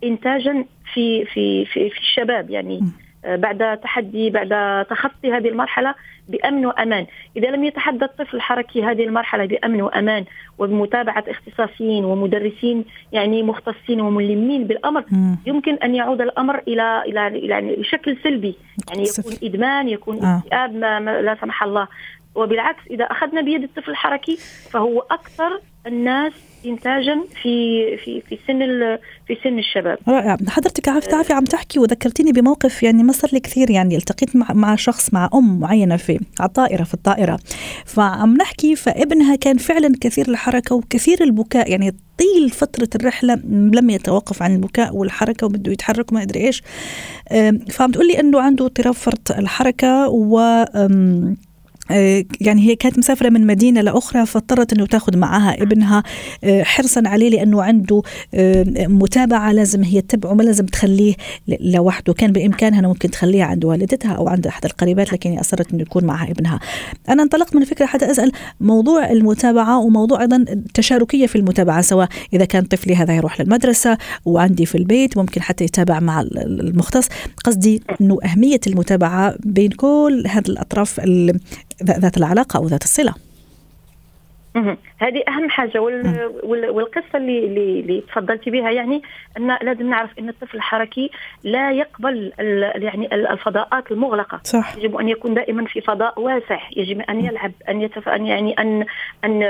انتاجا 0.05 0.65
في 0.95 1.25
في 1.25 1.65
في, 1.65 1.91
في 1.91 1.99
الشباب. 1.99 2.51
يعني 2.51 2.81
بعد 3.27 3.79
تحدي 3.81 4.31
بعد 4.31 4.85
تخطي 4.85 5.33
هذه 5.33 5.49
المرحلة 5.49 5.95
بأمن 6.29 6.67
وأمان، 6.67 7.07
إذا 7.37 7.51
لم 7.51 7.65
يتحدى 7.65 8.05
الطفل 8.05 8.37
الحركي 8.37 8.83
هذه 8.83 9.05
المرحلة 9.05 9.47
بأمن 9.47 9.83
وأمان 9.83 10.25
وبمتابعة 10.59 11.25
اختصاصيين 11.29 12.05
ومدرسين 12.05 12.85
يعني 13.13 13.43
مختصين 13.43 14.01
وملمين 14.01 14.67
بالأمر 14.67 15.05
مم. 15.11 15.39
يمكن 15.47 15.75
أن 15.75 15.95
يعود 15.95 16.21
الأمر 16.21 16.63
إلى 16.69 17.03
إلى 17.07 17.49
يعني 17.49 17.77
بشكل 17.77 18.17
سلبي، 18.23 18.55
يعني 18.89 19.09
يكون 19.19 19.33
إدمان 19.43 19.89
يكون 19.89 20.25
آه. 20.25 20.39
اكتئاب 20.39 20.77
لا 21.25 21.37
سمح 21.41 21.63
الله 21.63 21.89
وبالعكس 22.35 22.83
إذا 22.91 23.05
أخذنا 23.05 23.41
بيد 23.41 23.63
الطفل 23.63 23.91
الحركي 23.91 24.37
فهو 24.71 25.01
أكثر 25.01 25.61
الناس 25.87 26.33
انتاجا 26.67 27.21
في 27.43 27.97
في 27.97 28.21
في 28.21 28.39
سن 28.47 28.59
في 29.27 29.37
سن 29.45 29.59
الشباب. 29.59 29.99
رائع. 30.09 30.37
حضرتك 30.49 30.89
عارف 30.89 31.07
تعرفي 31.07 31.33
عم 31.33 31.45
تحكي 31.45 31.79
وذكرتيني 31.79 32.33
بموقف 32.33 32.83
يعني 32.83 33.03
ما 33.03 33.13
صار 33.13 33.31
لي 33.33 33.41
كثير 33.41 33.71
يعني 33.71 33.97
التقيت 33.97 34.37
مع 34.37 34.53
مع 34.53 34.77
شخص 34.77 35.15
مع 35.15 35.31
أم 35.35 35.61
معينة 35.61 35.97
في 35.97 36.21
على 36.41 36.49
الطائرة 36.49 36.85
في 36.85 36.95
الطائرة. 36.95 37.39
فعم 37.85 38.37
نحكي 38.37 38.77
فابنها 38.77 39.37
كان 39.37 39.57
فعلا 39.57 39.93
كثير 40.01 40.29
الحركة 40.29 40.75
وكثير 40.75 41.25
البكاء. 41.25 41.71
يعني 41.71 41.97
طيل 42.19 42.51
فترة 42.51 42.89
الرحلة 42.95 43.35
لم 43.51 43.91
يتوقف 43.91 44.43
عن 44.43 44.55
البكاء 44.55 44.97
والحركة 44.97 45.47
وبده 45.47 45.73
يتحرك 45.73 46.13
وما 46.13 46.23
أدري 46.23 46.47
إيش. 46.47 46.63
فعم 47.71 47.91
تقول 47.91 48.07
لي 48.07 48.21
أنه 48.21 48.41
عنده 48.41 48.67
اضطراب 48.67 48.95
فرط 48.95 49.31
الحركة 49.31 50.09
و 50.09 50.65
يعني 52.41 52.63
هي 52.63 52.77
كانت 52.77 52.99
مسافرة 52.99 53.29
من 53.29 53.47
مدينة 53.47 53.81
لأخرى 53.81 54.27
فاضطرت 54.27 54.73
أنه 54.73 54.87
تاخذ 54.87 55.17
معها 55.17 55.63
ابنها 55.63 56.03
آه، 56.45 56.63
حرصا 56.63 57.03
عليه 57.07 57.31
لأنه 57.31 57.63
عنده 57.63 58.03
آه، 58.35 58.65
متابعة 58.87 59.53
لازم 59.53 59.83
هي 59.83 60.01
تتبعه 60.01 60.35
ما 60.35 60.43
لازم 60.43 60.67
تخليه 60.67 61.15
لوحده. 61.61 62.13
كان 62.13 62.33
بإمكانها 62.33 62.81
أنه 62.81 62.89
ممكن 62.89 63.11
تخليها 63.11 63.45
عند 63.45 63.65
والدتها 63.65 64.13
أو 64.13 64.29
عند 64.29 64.47
أحد 64.47 64.65
القريبات 64.65 65.13
لكن 65.13 65.31
هي 65.31 65.41
أصرت 65.41 65.73
أنه 65.73 65.83
يكون 65.83 66.05
معها 66.05 66.31
ابنها. 66.31 66.61
أنا 67.09 67.23
انطلقت 67.23 67.57
من 67.57 67.65
فكرة 67.65 67.87
حتى 67.87 68.11
أسأل 68.11 68.33
موضوع 68.61 69.11
المتابعة 69.11 69.79
وموضوع 69.79 70.21
أيضا 70.21 70.37
التشاركية 70.37 71.27
في 71.27 71.37
المتابعة 71.37 71.81
سواء 71.81 72.09
إذا 72.33 72.45
كان 72.45 72.65
طفلي 72.65 72.97
هذا 72.97 73.15
يروح 73.15 73.41
للمدرسة 73.41 73.99
وعندي 74.25 74.67
في 74.67 74.75
البيت 74.79 75.19
ممكن 75.19 75.43
حتى 75.43 75.65
يتابع 75.65 76.01
مع 76.01 76.21
المختص. 76.37 77.09
قصدي 77.45 77.83
أنه 78.01 78.19
أهمية 78.25 78.61
المتابعة 78.67 79.35
بين 79.45 79.71
كل 79.71 80.25
هذه 80.29 80.49
الأطراف 80.49 81.01
ذات 81.83 82.17
العلاقة 82.17 82.57
أو 82.57 82.67
ذات 82.67 82.85
الصلة. 82.85 83.26
هذه 84.99 85.23
أهم 85.29 85.51
حاجة 85.51 85.79
وال... 85.81 86.31
والقصة 86.45 87.17
اللي 87.17 87.47
اللي, 87.47 87.81
اللي 87.81 88.01
تفضلتي 88.01 88.51
بها 88.51 88.71
يعني 88.71 89.03
أن 89.37 89.57
لازم 89.63 89.91
نعرف 89.91 90.19
أن 90.19 90.29
الطفل 90.29 90.57
الحركي 90.57 91.11
لا 91.45 91.73
يقبل 91.73 92.33
ال... 92.41 92.83
يعني 92.83 93.15
الفضاءات 93.15 93.93
المغلقة. 93.93 94.41
صح. 94.45 94.77
يجب 94.77 94.97
أن 94.97 95.09
يكون 95.09 95.35
دائما 95.35 95.65
في 95.65 95.81
فضاء 95.81 96.21
واسع. 96.21 96.61
يجب 96.77 97.01
أن 97.01 97.25
يلعب 97.25 97.53
أن 97.69 97.83
يتف... 97.83 98.09
أن 98.09 98.27
يعني 98.27 98.53
ان 98.53 98.85
أن 99.25 99.43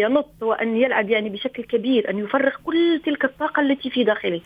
ينط 0.00 0.30
وأن 0.40 0.76
يلعب 0.76 1.10
يعني 1.10 1.28
بشكل 1.28 1.62
كبير 1.62 2.10
أن 2.10 2.18
يفرغ 2.18 2.52
كل 2.64 3.00
تلك 3.06 3.24
الطاقة 3.24 3.60
التي 3.60 3.90
في 3.90 4.04
داخله. 4.04 4.40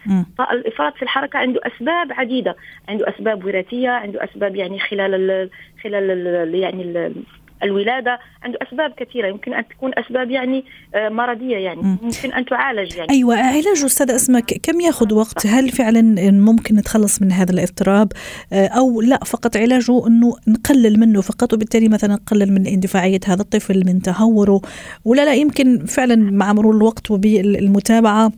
الإفراط 0.52 0.96
في 0.96 1.02
الحركة 1.02 1.38
عنده 1.38 1.60
أسباب 1.66 2.12
عديدة. 2.12 2.56
عنده 2.88 3.08
أسباب 3.08 3.44
وراثية 3.44 3.90
عنده 3.90 4.24
أسباب 4.24 4.56
يعني 4.56 4.78
خلال 4.78 5.14
ال... 5.14 5.50
خلال 5.82 6.10
ال... 6.10 6.54
يعني 6.54 6.82
ال... 6.82 7.14
الولادة 7.62 8.18
عنده 8.42 8.58
أسباب 8.62 8.92
كثيرة. 8.96 9.28
يمكن 9.28 9.54
أن 9.54 9.68
تكون 9.68 9.90
أسباب 9.98 10.30
يعني 10.30 10.64
آه، 10.94 11.08
مرضية 11.08 11.56
يعني. 11.56 11.80
ممكن 12.02 12.32
أن 12.32 12.44
تعالج 12.44 12.96
يعني. 12.96 13.10
أيوه 13.10 13.36
علاج 13.36 13.84
أستاذ 13.84 14.10
أسماء 14.10 14.42
كم 14.42 14.80
ياخذ 14.80 15.14
وقت؟ 15.14 15.46
هل 15.46 15.68
فعلا 15.68 16.30
ممكن 16.30 16.74
نتخلص 16.74 17.22
من 17.22 17.32
هذا 17.32 17.52
الاضطراب؟ 17.52 18.12
آه، 18.52 18.66
أو 18.66 19.00
لا 19.00 19.24
فقط 19.24 19.56
علاجه 19.56 20.06
إنه 20.06 20.36
نقلل 20.48 21.00
منه 21.00 21.20
فقط 21.20 21.52
وبالتالي 21.52 21.88
مثلا 21.88 22.14
نقلل 22.14 22.52
من 22.52 22.66
اندفاعية 22.66 23.20
هذا 23.26 23.42
الطفل 23.42 23.82
من 23.86 24.02
تهوره؟ 24.02 24.60
ولا 25.04 25.24
لا 25.24 25.34
يمكن 25.34 25.86
فعلا 25.86 26.16
مع 26.16 26.52
مرور 26.52 26.76
الوقت 26.76 27.10
وبالمتابعة 27.10 28.32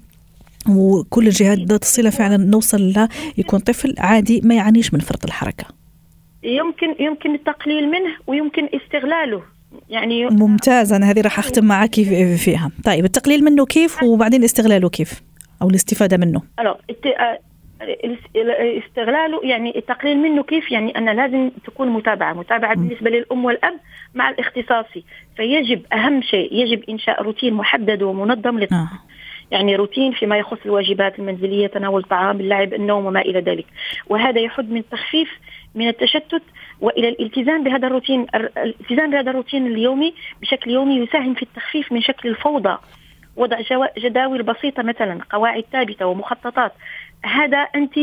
وكل 0.69 1.27
الجهات 1.27 1.59
ذات 1.59 1.83
الصلة 1.83 2.11
فعلا 2.11 2.37
نوصل 2.37 2.93
له 2.97 3.09
يكون 3.39 3.59
طفل 3.59 3.95
عادي 3.99 4.41
ما 4.45 4.55
يعانيش 4.55 4.95
من 4.95 5.01
فرط 5.01 5.25
الحركة. 5.25 5.80
يمكن 6.43 6.95
يمكن 6.99 7.35
التقليل 7.35 7.91
منه 7.91 8.11
ويمكن 8.27 8.69
استغلاله. 8.75 9.43
يعني 9.89 10.27
ممتاز 10.27 10.93
أنا 10.93 11.11
هذه 11.11 11.21
راح 11.21 11.39
أختم 11.39 11.65
معك 11.65 11.95
فيها. 12.45 12.71
طيب 12.85 13.05
التقليل 13.05 13.45
منه 13.45 13.67
كيف؟ 13.67 14.03
وبعدين 14.03 14.45
استغلاله 14.45 14.89
كيف؟ 14.89 15.23
أو 15.63 15.69
الاستفادة 15.69 16.17
منه. 16.17 16.43
استغلاله 18.87 19.41
يعني 19.45 19.79
التقليل 19.79 20.19
منه 20.19 20.43
كيف؟ 20.43 20.71
يعني 20.71 20.99
أن 20.99 21.17
لازم 21.17 21.51
تكون 21.67 21.89
متابعة. 21.89 22.33
متابعة 22.33 22.75
بالنسبة 22.75 23.11
للأم 23.11 23.45
والأب 23.45 23.81
مع 24.15 24.31
الاختصاصي. 24.31 25.05
فيجب 25.37 25.83
أهم 25.93 26.23
شيء 26.23 26.55
يجب 26.55 26.83
إنشاء 26.91 27.23
روتين 27.23 27.55
محدد 27.55 28.03
ومنظم 28.03 28.59
للطفل. 28.59 28.75
آه. 28.75 28.89
يعني 29.51 29.77
روتين 29.77 30.13
فيما 30.13 30.39
يخص 30.39 30.59
الواجبات 30.65 31.19
المنزلية 31.19 31.67
تناول 31.67 32.03
الطعام 32.03 32.41
اللعب 32.41 32.75
النوم 32.75 33.07
وما 33.07 33.21
إلى 33.21 33.41
ذلك. 33.41 33.67
وهذا 34.07 34.41
يحد 34.41 34.71
من 34.71 34.83
تخفيف 34.91 35.29
من 35.75 35.89
التشتت 35.89 36.43
وإلى 36.81 37.09
الالتزام 37.09 37.65
بهذا 37.65 37.87
الروتين 37.87 38.27
الالتزام 38.35 39.11
بهذا 39.11 39.31
الروتين 39.31 39.67
اليومي 39.67 40.15
بشكل 40.41 40.71
يومي 40.71 40.97
يساهم 40.97 41.35
في 41.35 41.43
التخفيف 41.43 41.93
من 41.93 42.01
شكل 42.01 42.29
الفوضى. 42.29 42.79
وضع 43.37 43.61
جداول 43.99 44.43
بسيطة 44.43 44.83
مثلا 44.83 45.19
قواعد 45.31 45.65
ثابتة 45.73 46.07
ومخططات. 46.07 46.73
هذا 47.25 47.59
أنت 47.59 47.97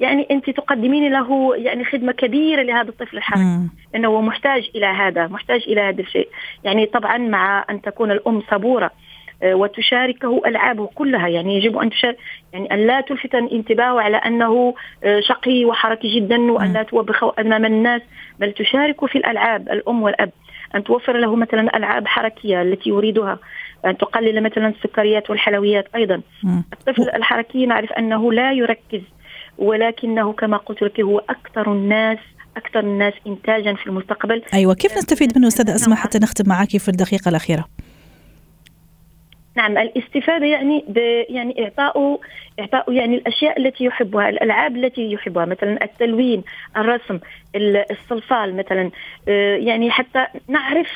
يعني 0.00 0.26
أنت 0.30 0.50
تقدمين 0.50 1.12
له 1.12 1.56
يعني 1.56 1.84
خدمة 1.84 2.12
كبيرة 2.12 2.62
لهذا 2.62 2.88
الطفل 2.88 3.16
الحركي 3.16 3.68
لأنه 3.92 4.08
هو 4.08 4.20
محتاج 4.22 4.70
إلى 4.74 4.86
هذا 4.86 5.26
محتاج 5.26 5.62
إلى 5.66 5.80
هذا 5.80 6.00
الشيء. 6.00 6.28
يعني 6.64 6.86
طبعا 6.86 7.18
مع 7.18 7.64
أن 7.70 7.82
تكون 7.82 8.10
الأم 8.10 8.42
صبورة 8.50 8.90
وتشاركه 9.44 10.42
ألعابه 10.46 10.86
كلها. 10.94 11.28
يعني 11.28 11.56
يجب 11.56 11.78
أن 11.78 11.90
تشارك 11.90 12.16
يعني 12.52 12.74
أن 12.74 12.86
لا 12.86 13.00
تلفت 13.00 13.34
انتباهه 13.34 14.00
على 14.00 14.16
أنه 14.16 14.74
آه، 15.04 15.20
شقي 15.20 15.64
وحركي 15.64 16.16
جدا 16.16 16.52
وأن 16.52 16.72
لا 16.72 16.82
توبخه 16.82 17.32
أمام 17.38 17.64
الناس 17.64 18.02
بل 18.40 18.52
تشارك 18.52 19.06
في 19.06 19.18
الألعاب 19.18 19.68
الأم 19.68 20.02
والأب. 20.02 20.30
أن 20.74 20.84
توفر 20.84 21.16
له 21.16 21.36
مثلا 21.36 21.76
ألعاب 21.76 22.06
حركية 22.06 22.62
التي 22.62 22.90
يريدها. 22.90 23.38
أن 23.86 23.96
تقلل 23.96 24.42
مثلا 24.42 24.68
السكريات 24.68 25.30
والحلويات 25.30 25.88
أيضا. 25.94 26.20
الطفل 26.72 27.10
الحركي 27.10 27.66
نعرف 27.66 27.92
أنه 27.92 28.32
لا 28.32 28.52
يركز 28.52 29.02
ولكنه 29.58 30.32
كما 30.32 30.56
قلت 30.56 30.82
لك 30.82 31.00
هو 31.00 31.18
أكثر 31.18 31.72
الناس 31.72 32.18
أكثر 32.56 32.80
الناس 32.80 33.14
انتاجا 33.26 33.74
في 33.74 33.86
المستقبل. 33.86 34.42
أيوه 34.54 34.74
كيف 34.74 34.96
نستفيد 34.98 35.38
منه 35.38 35.48
أستاذة 35.48 35.74
أسماء 35.74 35.98
حتى 35.98 36.18
نختم 36.18 36.48
معك 36.48 36.76
في 36.76 36.88
الدقيقة 36.88 37.28
الأخيرة؟ 37.28 37.64
نعم 39.56 39.78
الاستفادة 39.78 40.46
يعني 40.46 40.84
يعني 41.28 41.64
إعطاء 41.64 42.20
إعطاء 42.60 42.92
يعني 42.92 43.16
الأشياء 43.16 43.58
التي 43.60 43.84
يحبها 43.84 44.28
الألعاب 44.28 44.76
التي 44.76 45.12
يحبها 45.12 45.44
مثلا 45.44 45.84
التلوين 45.84 46.42
الرسم 46.76 47.18
الصلصال 47.90 48.56
مثلا. 48.56 48.90
آه، 49.28 49.56
يعني 49.56 49.90
حتى 49.90 50.26
نعرف 50.48 50.88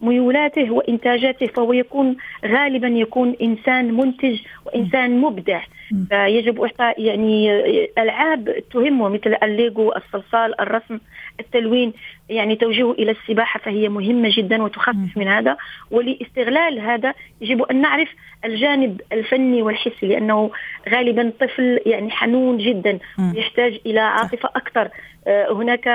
ميولاته 0.00 0.70
وإنتاجاته 0.70 1.46
فهو 1.46 1.72
يكون 1.72 2.16
غالبا 2.46 2.88
يكون 2.88 3.36
إنسان 3.42 3.94
منتج 3.94 4.38
وإنسان 4.66 5.20
مبدع. 5.20 5.60
فيجب 6.08 6.60
إعطاء 6.60 7.02
يعني 7.02 7.50
ألعاب 7.98 8.62
تهمه 8.72 9.08
مثل 9.08 9.36
الليجو 9.42 9.92
الصلصال 9.92 10.60
الرسم. 10.60 10.98
التلوين 11.40 11.92
يعني 12.28 12.56
توجيهه 12.56 12.92
إلى 12.92 13.10
السباحة 13.10 13.60
فهي 13.60 13.88
مهمة 13.88 14.30
جدا 14.36 14.62
وتخفف 14.62 15.16
من 15.16 15.28
هذا 15.28 15.56
ولاستغلال 15.90 16.80
هذا 16.80 17.14
يجب 17.40 17.62
أن 17.62 17.80
نعرف 17.80 18.08
الجانب 18.44 19.00
الفني 19.12 19.62
والحسي 19.62 20.06
لأنه 20.06 20.50
غالبا 20.88 21.32
طفل 21.40 21.80
يعني 21.86 22.10
حنون 22.10 22.58
جدا 22.58 22.98
يحتاج 23.18 23.80
إلى 23.86 24.00
عاطفة 24.00 24.48
أكثر. 24.56 24.88
آه، 25.26 25.52
هناك 25.52 25.88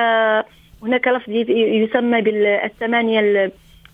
هناك 0.84 1.08
لفظ 1.08 1.29
يسمى 1.50 2.22
بالثمانية 2.22 3.51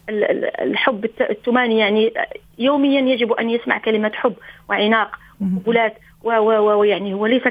الحب 0.10 1.06
التماني 1.22 1.80
يعني 1.80 2.14
يوميا 2.60 3.02
يجب 3.02 3.32
أن 3.32 3.50
يسمع 3.50 3.78
كلمة 3.78 4.12
حب 4.16 4.34
وعناق 4.70 5.12
وقبلات 6.26 6.78
ويعني 6.78 7.14
هو 7.14 7.26
ليس 7.26 7.44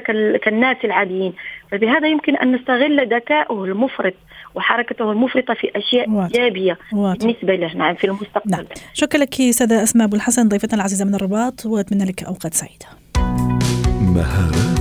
كالناس 0.43 0.77
العاديين. 0.83 1.33
فبهذا 1.71 2.07
يمكن 2.07 2.35
أن 2.35 2.55
نستغل 2.55 3.13
ذكائه 3.13 3.63
المفرط 3.63 4.13
وحركته 4.55 5.11
المفرطة 5.11 5.53
في 5.53 5.71
أشياء 5.75 6.23
إيجابية 6.23 6.77
بالنسبة 6.91 7.55
له 7.55 7.73
نعم 7.75 7.95
في 7.95 8.07
المستقبل. 8.07 8.51
نعم. 8.51 8.65
شكرا 8.93 9.19
لك 9.19 9.33
سادة 9.51 9.83
أسماء 9.83 10.07
أبو 10.07 10.15
الحسن 10.15 10.47
ضيفتنا 10.47 10.75
العزيزة 10.75 11.05
من 11.05 11.15
الرباط 11.15 11.65
وأتمنى 11.65 12.05
لك 12.05 12.23
أوقات 12.23 12.53
سعيدة. 12.53 12.85
مهارات 14.01 14.74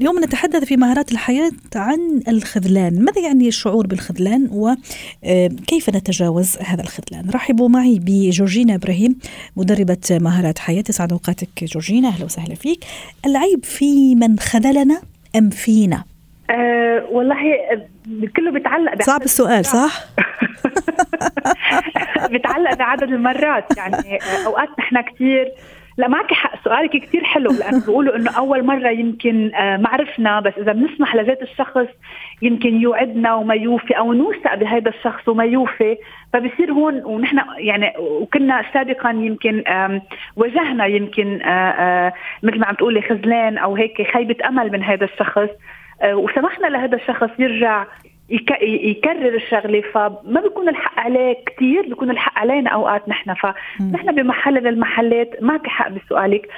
اليوم 0.00 0.24
نتحدث 0.24 0.64
في 0.64 0.76
مهارات 0.76 1.12
الحياة 1.12 1.52
عن 1.76 2.20
الخذلان. 2.28 3.04
ماذا 3.04 3.20
يعني 3.20 3.48
الشعور 3.48 3.86
بالخذلان 3.86 4.48
وكيف 4.52 5.88
آه، 5.88 5.96
نتجاوز 5.96 6.58
هذا 6.58 6.82
الخذلان؟ 6.82 7.30
رحبوا 7.30 7.68
معي 7.68 8.00
بجورجينا 8.02 8.74
إبراهيم 8.74 9.18
مدربة 9.56 9.98
مهارات 10.10 10.58
حياة. 10.58 10.82
تسعد 10.82 11.12
أوقاتك 11.12 11.64
جورجينا 11.64 12.08
أهلا 12.08 12.24
وسهلا 12.24 12.54
فيك. 12.54 12.84
العيب 13.26 13.64
في 13.64 14.14
من 14.14 14.38
خذلنا 14.38 15.00
أم 15.36 15.50
فينا؟ 15.50 16.04
أه 16.50 17.06
والله 17.10 17.36
كله 18.36 18.50
بيتعلق 18.50 19.02
صعب 19.02 19.22
السؤال 19.22 19.66
صح؟ 19.66 20.04
بيتعلق 22.30 22.74
بعدد 22.74 23.02
المرات. 23.02 23.76
يعني 23.76 24.18
أوقات 24.46 24.68
نحن 24.78 25.00
كثير 25.00 25.52
لا 25.96 26.08
معك 26.08 26.32
حق 26.32 26.64
سؤالك 26.64 26.90
كثير 26.90 27.24
حلو 27.24 27.50
لأنه 27.50 27.80
بيقولوا 27.86 28.16
إنه 28.16 28.30
أول 28.38 28.64
مرة 28.64 28.88
يمكن 28.88 29.54
آه، 29.54 29.76
ما 29.76 29.88
عرفنا 29.88 30.40
بس 30.40 30.52
إذا 30.58 30.72
بنسمح 30.72 31.14
لذات 31.14 31.42
الشخص 31.42 31.86
يمكن 32.42 32.80
يوعدنا 32.80 33.34
وما 33.34 33.54
يوفي 33.54 33.98
أو 33.98 34.12
نوثق 34.12 34.54
بهذا 34.54 34.88
الشخص 34.88 35.28
وما 35.28 35.44
يوفي 35.44 35.96
فبصير 36.32 36.72
هون 36.72 37.04
ونحن 37.04 37.40
يعني 37.58 37.92
وكنا 37.98 38.64
سابقا 38.72 39.10
يمكن 39.10 39.64
واجهنا 40.36 40.86
يمكن 40.86 41.42
آه، 41.42 41.48
آه، 41.48 42.12
مثل 42.42 42.58
ما 42.58 42.66
عم 42.66 42.74
تقولي 42.74 43.02
خذلان 43.02 43.58
أو 43.58 43.76
هيك 43.76 44.10
خيبة 44.12 44.36
أمل 44.48 44.72
من 44.72 44.82
هذا 44.82 45.04
الشخص 45.04 45.48
وسمحنا 46.04 46.66
لهذا 46.66 46.96
الشخص 46.96 47.30
يرجع 47.38 47.84
يكرر 48.28 49.34
الشغلة 49.34 49.80
فما 49.80 50.40
بيكون 50.40 50.68
الحق 50.68 51.00
عليه 51.00 51.36
كثير 51.46 51.82
بيكون 51.82 52.10
الحق 52.10 52.38
علينا 52.38 52.70
أوقات 52.70 53.08
نحن. 53.08 53.34
فنحن 53.34 54.12
بمحل 54.14 54.60
من 54.60 54.66
المحلات 54.66 55.42
معك 55.42 55.66
حق 55.66 55.88
بسؤالك. 55.88 56.48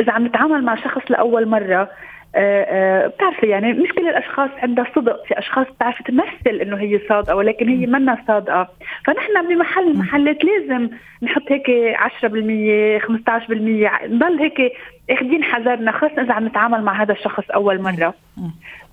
إذا 0.00 0.12
عم 0.12 0.26
نتعامل 0.26 0.64
مع 0.64 0.74
شخص 0.76 1.10
لأول 1.10 1.48
مرة 1.48 1.90
آه، 2.36 2.64
آه، 2.64 3.06
بتعرفي 3.06 3.46
يعني 3.46 3.72
مش 3.72 3.92
كل 3.92 4.08
الأشخاص 4.08 4.50
عندها 4.58 4.86
صدق. 4.94 5.24
في 5.26 5.38
أشخاص 5.38 5.66
بتعرف 5.76 6.02
تمثل 6.02 6.60
إنه 6.60 6.76
هي 6.76 7.00
صادقة 7.08 7.36
ولكن 7.36 7.68
هي 7.68 7.86
منا 7.86 8.18
صادقة. 8.28 8.68
فنحن 9.06 9.48
بمحل 9.48 9.90
المحلات 9.90 10.44
لازم 10.44 10.88
نحط 11.22 11.42
هيك 11.52 11.70
10% 11.96 12.98
15% 12.98 14.06
نضل 14.06 14.38
هيك 14.38 14.72
أخذين 15.10 15.44
حذرنا 15.44 15.92
خاصة 15.92 16.22
إذا 16.22 16.32
عم 16.32 16.46
نتعامل 16.46 16.82
مع 16.82 17.02
هذا 17.02 17.12
الشخص 17.12 17.50
أول 17.50 17.82
مرة. 17.82 18.14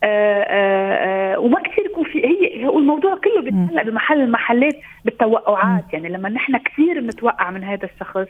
آآ 0.03 0.45
آآ 0.47 1.37
وما 1.37 1.59
كثير 1.59 1.85
يكون 1.85 2.03
في 2.03 2.25
هي 2.25 2.65
هو 2.65 2.79
الموضوع 2.79 3.15
كله 3.15 3.41
بيتعلق 3.41 3.83
بمحل 3.83 4.21
المحلات 4.21 4.75
بالتوقعات. 5.05 5.93
يعني 5.93 6.09
لما 6.09 6.29
نحن 6.29 6.57
كثير 6.57 6.99
بنتوقع 6.99 7.51
من 7.51 7.63
هذا 7.63 7.89
الشخص 7.93 8.27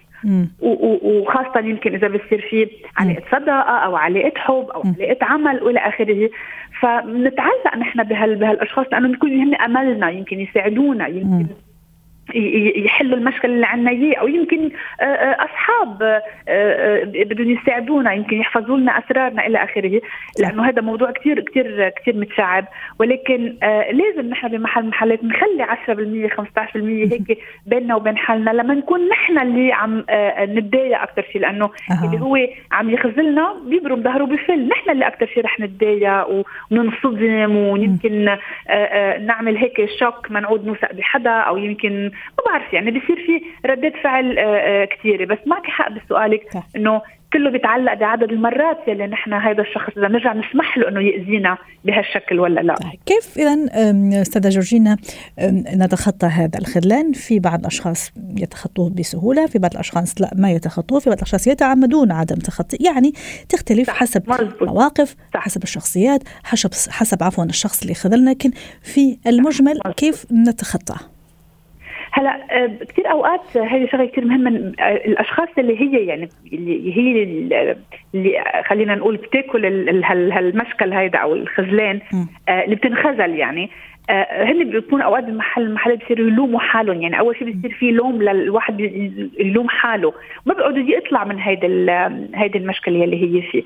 وخاصة 0.61 1.59
يمكن 1.59 1.93
إذا 1.93 2.07
بصير 2.07 2.47
في 2.49 2.69
علاقة 2.97 3.23
صداقة 3.31 3.77
أو 3.77 3.95
علاقة 3.95 4.39
حب 4.39 4.67
أو 4.75 4.83
علاقة 4.99 5.25
عمل 5.25 5.63
وإلى 5.63 5.79
آخره. 5.79 6.29
فبنتعلق 6.81 7.77
نحن 7.77 8.03
بهال 8.03 8.35
بهالأشخاص 8.35 8.85
لأنه 8.91 9.07
بيكون 9.07 9.31
هن 9.31 9.55
أملنا 9.55 10.09
يمكن 10.09 10.39
يساعدونا 10.39 11.07
يمكن 11.07 11.47
يحلوا 12.35 13.17
المشكل 13.17 13.49
اللي 13.49 13.65
عندنا 13.65 13.91
إياه 13.91 14.19
أو 14.19 14.27
يمكن 14.27 14.71
آه، 15.01 15.03
آه، 15.03 15.45
أصحاب 15.45 16.21
آه، 16.47 17.03
بدهم 17.03 17.49
يساعدونا 17.49 18.13
يمكن 18.13 18.37
يحفظوا 18.37 18.77
لنا 18.77 18.91
أسرارنا 18.91 19.47
إلى 19.47 19.63
آخره. 19.63 20.01
لأنه 20.39 20.69
هذا 20.69 20.81
موضوع 20.81 21.11
كثير 21.11 21.41
كثير 21.41 21.89
كثير 21.89 22.15
متشعب. 22.15 22.65
ولكن 22.99 23.55
لازم 23.91 24.29
نحن 24.29 24.47
بمحل 24.47 24.85
محلات 24.85 25.23
نخلي 25.23 25.63
10% 25.63 26.27
15% 26.27 26.75
هيك 26.75 27.37
بيننا 27.65 27.95
وبين 27.95 28.17
حالنا 28.17 28.51
لما 28.51 28.73
نكون 28.73 29.09
نحن 29.09 29.39
اللي 29.39 29.73
عم 29.73 30.03
نتضايق 30.39 31.01
أكثر 31.01 31.25
شيء 31.31 31.41
لأنه 31.41 31.65
أه. 31.65 32.05
اللي 32.05 32.21
هو 32.21 32.37
عم 32.71 32.89
يخذلنا 32.89 33.55
بيبرم 33.65 34.03
ظهره 34.03 34.25
بفل. 34.25 34.67
نحن 34.67 34.89
اللي 34.89 35.07
أكثر 35.07 35.25
شيء 35.25 35.43
رح 35.43 35.59
نتضايق 35.59 36.43
وننصدم 36.71 37.55
ويمكن 37.55 38.37
نعمل 39.25 39.57
هيك 39.57 39.89
شوك 39.99 40.31
ما 40.31 40.39
نعود 40.39 40.65
نوثق 40.65 40.93
بحدا 40.93 41.31
أو 41.31 41.57
يمكن 41.57 42.10
ما 42.11 42.51
بعرف 42.51 42.73
يعني 42.73 42.91
بصير 42.91 43.15
في 43.25 43.41
ردة 43.65 43.93
فعل 44.03 44.37
آه، 44.37 44.43
آه، 44.43 44.85
كثيره 44.85 45.25
بس 45.25 45.39
معك 45.45 45.65
حق 45.65 45.91
بسؤالك 45.91 46.43
إنه 46.75 47.01
كله 47.33 47.49
بيتعلق 47.49 47.93
بعدد 47.93 48.31
المرات 48.31 48.77
يلي 48.87 49.07
نحن 49.07 49.33
هذا 49.33 49.61
الشخص 49.61 49.97
إذا 49.97 50.07
نرجع 50.07 50.33
نسمح 50.33 50.77
له 50.77 50.87
إنه 50.87 51.01
يأذينا 51.01 51.57
بهالشكل 51.85 52.39
ولا 52.39 52.61
لا؟ 52.61 52.75
طيب، 52.75 52.99
كيف 53.05 53.37
اذا 53.37 53.57
أستاذة 54.21 54.49
جورجينا 54.49 54.97
نتخطى 55.75 56.27
هذا 56.27 56.59
الخذلان؟ 56.59 57.11
في 57.13 57.39
بعض 57.39 57.59
الأشخاص 57.59 58.11
يتخطوه 58.37 58.89
بسهولة 58.89 59.47
في 59.47 59.59
بعض 59.59 59.71
الأشخاص 59.71 60.21
لا 60.21 60.31
ما 60.35 60.51
يتخطوه 60.51 60.99
في 60.99 61.09
بعض 61.09 61.17
الأشخاص 61.17 61.47
يتعمدون 61.47 62.11
عدم 62.11 62.35
تخطي 62.35 62.77
يعني 62.85 63.11
تختلف 63.49 63.89
حسب 63.89 64.23
المواقف 64.61 65.15
حسب 65.35 65.63
الشخصيات 65.63 66.23
حسب 66.43 66.91
حسب 66.91 67.23
عفوا 67.23 67.43
الشخص 67.43 67.81
اللي 67.81 67.93
خذلنا 67.93 68.29
لكن 68.29 68.51
في 68.81 69.17
المجمل 69.27 69.79
كيف 69.97 70.25
نتخطاه 70.31 70.99
هلا 72.11 72.63
آه، 72.63 72.67
كثير 72.89 73.11
أوقات 73.11 73.57
هذه 73.57 73.87
شغلة 73.91 74.05
كثير 74.05 74.25
مهمة 74.25 74.73
آه، 74.79 74.95
الأشخاص 74.95 75.47
اللي 75.57 75.81
هي 75.81 76.05
يعني 76.05 76.29
اللي 76.53 76.97
هي 76.97 77.23
اللي 78.13 78.43
خلينا 78.67 78.95
نقول 78.95 79.17
بتاكل 79.17 79.65
هالمشكل 80.05 80.93
هيدا 80.93 81.19
أو 81.19 81.33
الخذلان 81.33 81.99
آه، 82.49 82.63
اللي 82.63 82.75
بتنخزل 82.75 83.35
يعني 83.35 83.69
هن 84.31 84.69
بيكونوا 84.69 85.05
أوقات 85.05 85.23
بمحل 85.23 85.61
المحلات 85.61 86.03
بصيروا 86.03 86.27
يلوموا 86.27 86.59
حالهم. 86.59 87.01
يعني 87.01 87.19
أول 87.19 87.35
شيء 87.35 87.51
بيصير 87.51 87.77
في 87.77 87.91
لوم 87.91 88.23
للواحد 88.23 88.79
يلوم 89.39 89.69
حاله. 89.69 90.13
ما 90.45 90.53
بيقعدوا 90.53 90.79
يطلع 90.79 91.23
من 91.23 91.39
هيدا 91.39 91.67
هيدي 92.35 92.57
المشكلة 92.57 93.03
اللي 93.03 93.37
هي 93.37 93.41
فيه 93.41 93.63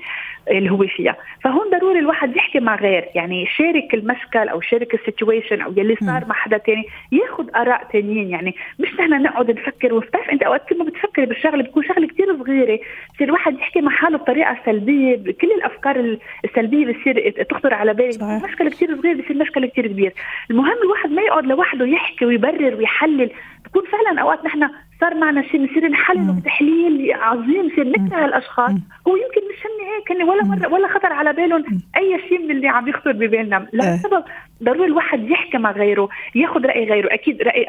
اللي 0.50 0.70
هو 0.70 0.86
فيها. 0.96 1.16
فهون 1.44 1.70
ضروري 1.70 1.98
الواحد 1.98 2.36
يحكي 2.36 2.60
مع 2.60 2.74
غير. 2.74 3.04
يعني 3.14 3.42
يشارك 3.42 3.94
المشكل 3.94 4.48
أو 4.48 4.58
يشارك 4.58 4.94
السيتويشن 4.94 5.60
أو 5.60 5.72
يلي 5.76 5.96
صار 5.96 6.24
مع 6.28 6.34
حدا 6.34 6.58
تاني 6.58 6.84
ياخذ 7.12 7.48
آراء 7.56 7.88
تانيين. 7.92 8.30
يعني 8.30 8.54
مش 8.78 8.88
نحن 8.94 9.22
نقعد 9.22 9.50
نفكر. 9.50 9.94
وبتعرف 9.94 10.30
أنت 10.30 10.42
أوقات 10.42 10.72
ما 10.72 10.84
بتفكري 10.84 11.26
بالشغلة 11.26 11.62
بتكون 11.62 11.84
شغلة 11.84 12.06
كثير 12.06 12.36
صغيرة. 12.38 12.78
بصير 13.14 13.28
الواحد 13.28 13.58
يحكي 13.58 13.80
مع 13.80 13.90
حاله 13.90 14.18
بطريقة 14.18 14.56
سلبية. 14.64 15.16
كل 15.16 15.48
الأفكار 15.56 16.18
السلبية 16.44 16.86
بتصير 16.86 17.44
تخطر 17.50 17.74
على 17.74 17.94
بالي. 17.94 18.40
مشكلة 18.44 18.70
كثير 18.70 18.96
صغيرة 18.96 19.22
بصير 19.22 19.36
مشكلة 19.36 19.66
كثير 19.66 19.86
كبير. 19.86 20.12
المهم 20.50 20.76
الواحد 20.84 21.10
ما 21.10 21.22
يقعد 21.22 21.46
لوحده 21.46 21.86
يحكي 21.86 22.24
ويبرر 22.24 22.74
ويحلل. 22.74 23.30
بكون 23.64 23.82
فعلا 23.84 24.20
أوقات 24.20 24.44
نحن 24.44 24.68
صار 25.00 25.14
معنا 25.14 25.42
شيء 25.42 25.66
بنصير 25.66 25.88
نحلل 25.88 26.32
بتحليل 26.32 27.12
عظيم 27.12 27.68
بصير 27.68 27.88
نكره 27.88 28.24
الاشخاص 28.24 28.70
هو 29.08 29.16
يمكن 29.16 29.40
مش 29.50 29.66
هن 29.66 30.16
هيك 30.16 30.28
ولا 30.28 30.44
مرة 30.44 30.72
ولا 30.72 30.88
خطر 30.88 31.12
على 31.12 31.32
بالهم 31.32 31.64
أي 31.96 32.20
شيء 32.28 32.38
من 32.38 32.50
اللي 32.50 32.68
عم 32.68 32.88
يخطر 32.88 33.12
ببالنا. 33.12 33.66
لسبب 33.72 34.12
إيه. 34.12 34.24
ضروري 34.62 34.84
الواحد 34.84 35.30
يحكي 35.30 35.58
مع 35.58 35.70
غيره 35.70 36.08
ياخذ 36.34 36.66
رأي 36.66 36.84
غيره. 36.84 37.14
أكيد 37.14 37.42
رأي 37.42 37.66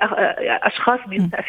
أشخاص 0.63 0.99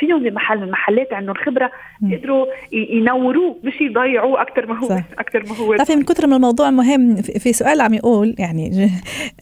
فيهم 0.01 0.23
بمحل 0.23 0.57
من 0.57 0.63
المحلات 0.63 1.13
عندهم 1.13 1.35
خبرة 1.35 1.71
يقدروا 2.03 2.47
ينوروه 2.73 3.57
مش 3.65 3.81
يضيعوه 3.81 4.43
أكثر 4.43 4.67
ما 4.67 4.79
هو 4.79 5.01
أكثر 5.19 5.45
ما 5.49 5.57
هو. 5.57 5.77
تعرفي 5.77 5.97
من 5.97 6.03
كثر 6.03 6.27
من 6.27 6.35
الموضوع 6.35 6.71
مهم 6.71 7.17
في 7.17 7.53
سؤال 7.53 7.81
عم 7.81 7.95
يقول 7.95 8.35
يعني 8.39 8.71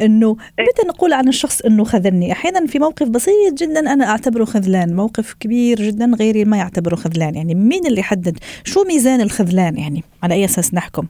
إنه 0.07 0.37
إيه. 0.59 0.65
متى 0.65 0.89
نقول 0.89 1.13
عن 1.13 1.29
الشخص 1.29 1.61
إنه 1.61 1.85
خذلني؟ 1.85 2.33
أحيانا 2.33 2.67
في 2.67 2.79
موقف 2.79 3.09
بسيط 3.09 3.55
جدا 3.55 3.81
أنا 3.93 4.05
أعتبره 4.11 4.45
خذلان 4.45 4.97
موقف 4.97 5.35
كبير 5.41 5.77
جدا 5.77 6.07
غيري 6.27 6.45
ما 6.45 6.57
يعتبره 6.57 6.95
خذلان. 6.95 7.35
يعني 7.35 7.55
مين 7.55 7.87
اللي 7.87 8.01
يحدد؟ 8.01 8.39
شو 8.65 8.85
ميزان 8.85 9.21
الخذلان 9.21 9.79
يعني؟ 9.79 10.03
على 10.23 10.35
أي 10.35 10.45
أساس 10.45 10.75
نحكم؟ 10.75 11.07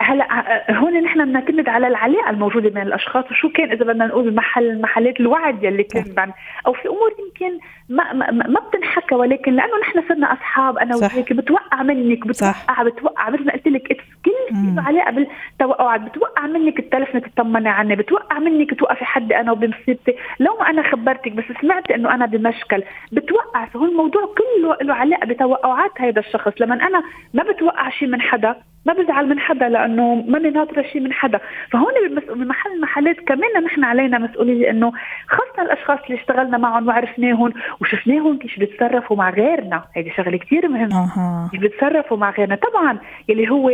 هلا 0.00 0.26
هون 0.70 1.02
نحن 1.02 1.24
بنعتمد 1.24 1.68
على 1.68 1.86
العلاقة 1.88 2.30
الموجودة 2.30 2.68
بين 2.68 2.82
الأشخاص 2.82 3.24
وشو 3.30 3.48
كان 3.48 3.70
إذا 3.70 3.84
بدنا 3.84 4.06
نقول 4.06 4.34
محل 4.34 4.80
محلات 4.80 5.20
الوعد 5.20 5.64
يلي 5.64 5.82
كان 5.82 6.14
نعم. 6.16 6.32
أو 6.66 6.72
في 6.72 6.88
أمور 6.88 7.10
يمكن 7.18 7.58
ما 7.88 8.12
ما, 8.12 8.30
ما 8.30 8.60
بتنحكى 8.60 9.14
ولكن 9.14 9.52
لأنه 9.52 9.72
نحن 9.82 10.08
صرنا 10.08 10.32
أصحاب 10.32 10.78
أنا 10.78 10.96
وياك 10.96 11.32
بتوقع 11.32 11.82
منك 11.82 12.26
بتوقع 12.26 12.52
صح. 12.52 12.82
بتوقع 12.82 13.30
مثل 13.30 13.44
ما 13.44 13.52
قلت 13.52 13.68
لك 13.68 13.86
كل 14.24 14.32
شيء 14.48 14.80
علاقة 14.80 15.26
بالتوقعات 15.58 16.00
بتوقع 16.00 16.46
منك 16.46 16.78
التلفنه 16.78 17.20
تطمني 17.20 17.68
عني 17.68 17.96
بتوقع 17.96 18.38
منك 18.38 18.78
توقفي 18.78 19.04
حدي 19.04 19.36
أنا 19.36 19.52
وبمصيبتي 19.52 20.14
لو 20.40 20.56
ما 20.60 20.70
أنا 20.70 20.82
خبرتك 20.82 21.32
بس 21.32 21.44
سمعت 21.62 21.90
إنه 21.90 22.14
أنا 22.14 22.26
بمشكل 22.26 22.82
بتوقع 23.12 23.64
فهو 23.64 23.84
الموضوع 23.84 24.22
كله 24.22 24.76
له 24.82 24.94
علاقه 24.94 25.26
بتوقعات 25.26 26.00
هذا 26.00 26.20
الشخص؟ 26.20 26.52
لما 26.60 26.74
أنا 26.74 27.02
ما 27.34 27.42
بتوقع 27.42 27.90
شيء 27.90 28.08
من 28.08 28.20
حدا 28.20 28.56
ما 28.86 28.92
بزعل 28.92 29.28
من 29.28 29.38
حدا 29.38 29.68
لأنه 29.68 30.14
ماني 30.14 30.50
ناطرة 30.50 30.82
شيء 30.82 31.00
من 31.00 31.12
حدا. 31.12 31.40
فهون 31.72 31.92
بمحل 32.28 32.72
المحلات 32.72 33.20
كمان 33.20 33.64
نحن 33.64 33.84
علينا 33.84 34.18
مسؤولية 34.18 34.70
إنه 34.70 34.92
خاصة 35.28 35.62
الأشخاص 35.62 35.98
اللي 36.06 36.20
اشتغلنا 36.20 36.58
معهم 36.58 36.88
وعرفناهم 36.88 37.52
وشفناهم 37.80 38.38
كيف 38.38 38.58
بيتصرفوا 38.58 39.16
مع 39.16 39.30
غيرنا. 39.30 39.84
هذه 39.96 40.12
شغلة 40.16 40.36
كثير 40.36 40.68
مهمة. 40.68 41.48
كيف 41.50 41.60
بيتصرفوا 41.60 42.16
مع 42.16 42.30
غيرنا. 42.30 42.54
طبعا 42.54 42.98
يلي 43.28 43.50
هو 43.50 43.70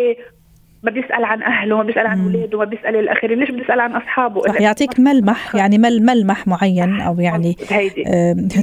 ما 0.83 0.91
بيسأل 0.91 1.25
عن 1.25 1.43
أهله 1.43 1.77
ما 1.77 1.83
بيسأل 1.83 2.07
عن 2.07 2.21
اولاده 2.21 2.59
ما 2.59 2.65
بيسأل 2.65 2.97
الآخرين 2.97 3.39
ليش 3.39 3.51
بيسأل 3.51 3.81
عن 3.81 3.93
أصحابه؟ 3.93 4.43
صح 4.43 4.61
يعطيك 4.61 5.01
ملمح 5.01 5.55
يعني 5.55 5.79
مل 5.79 6.03
ملمح 6.03 6.47
معين 6.47 7.01
أو 7.01 7.21
يعني 7.21 7.57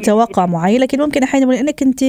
توقع 0.04 0.46
معين. 0.46 0.82
لكن 0.82 1.02
ممكن 1.02 1.24
أحيانا 1.24 1.60
إنك 1.60 1.84
أنت 1.84 2.04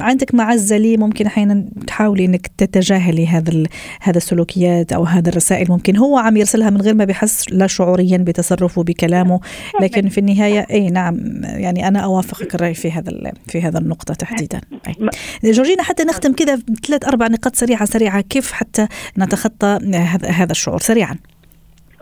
عندك 0.00 0.34
معزة 0.34 0.96
ممكن 0.96 1.26
أحيانا 1.26 1.64
تحاولي 1.86 2.24
إنك 2.24 2.46
تتجاهلي 2.46 3.26
هذا 3.26 3.62
هذا 4.00 4.16
السلوكيات 4.16 4.92
أو 4.92 5.04
هذا 5.04 5.28
الرسائل. 5.28 5.66
ممكن 5.70 5.96
هو 5.96 6.18
عم 6.18 6.36
يرسلها 6.36 6.70
من 6.70 6.80
غير 6.80 6.94
ما 6.94 7.04
بيحس 7.04 7.52
لا 7.52 7.66
شعوريا 7.66 8.16
بتصرفه 8.16 8.82
بكلامه. 8.82 9.40
لكن 9.82 10.08
في 10.08 10.18
النهاية 10.18 10.66
إي 10.70 10.90
نعم 10.90 11.18
يعني 11.42 11.88
أنا 11.88 11.98
أوافقك 11.98 12.54
الرأي 12.54 12.74
في 12.74 12.92
هذا 12.92 13.32
في 13.46 13.62
هذا 13.62 13.78
النقطة 13.78 14.14
تحديدا. 14.14 14.60
جورجينا 15.44 15.82
حتى 15.82 16.04
نختم 16.04 16.32
كذا 16.32 16.58
ثلاث 16.86 17.04
أربع 17.04 17.26
نقاط 17.26 17.56
سريعة 17.56 17.84
سريعة 17.84 18.20
كيف 18.20 18.52
حتى 18.52 18.88
نتخطى 19.18 19.78
هذا 20.28 20.52
الشعور 20.52 20.80
سريعا. 20.80 21.16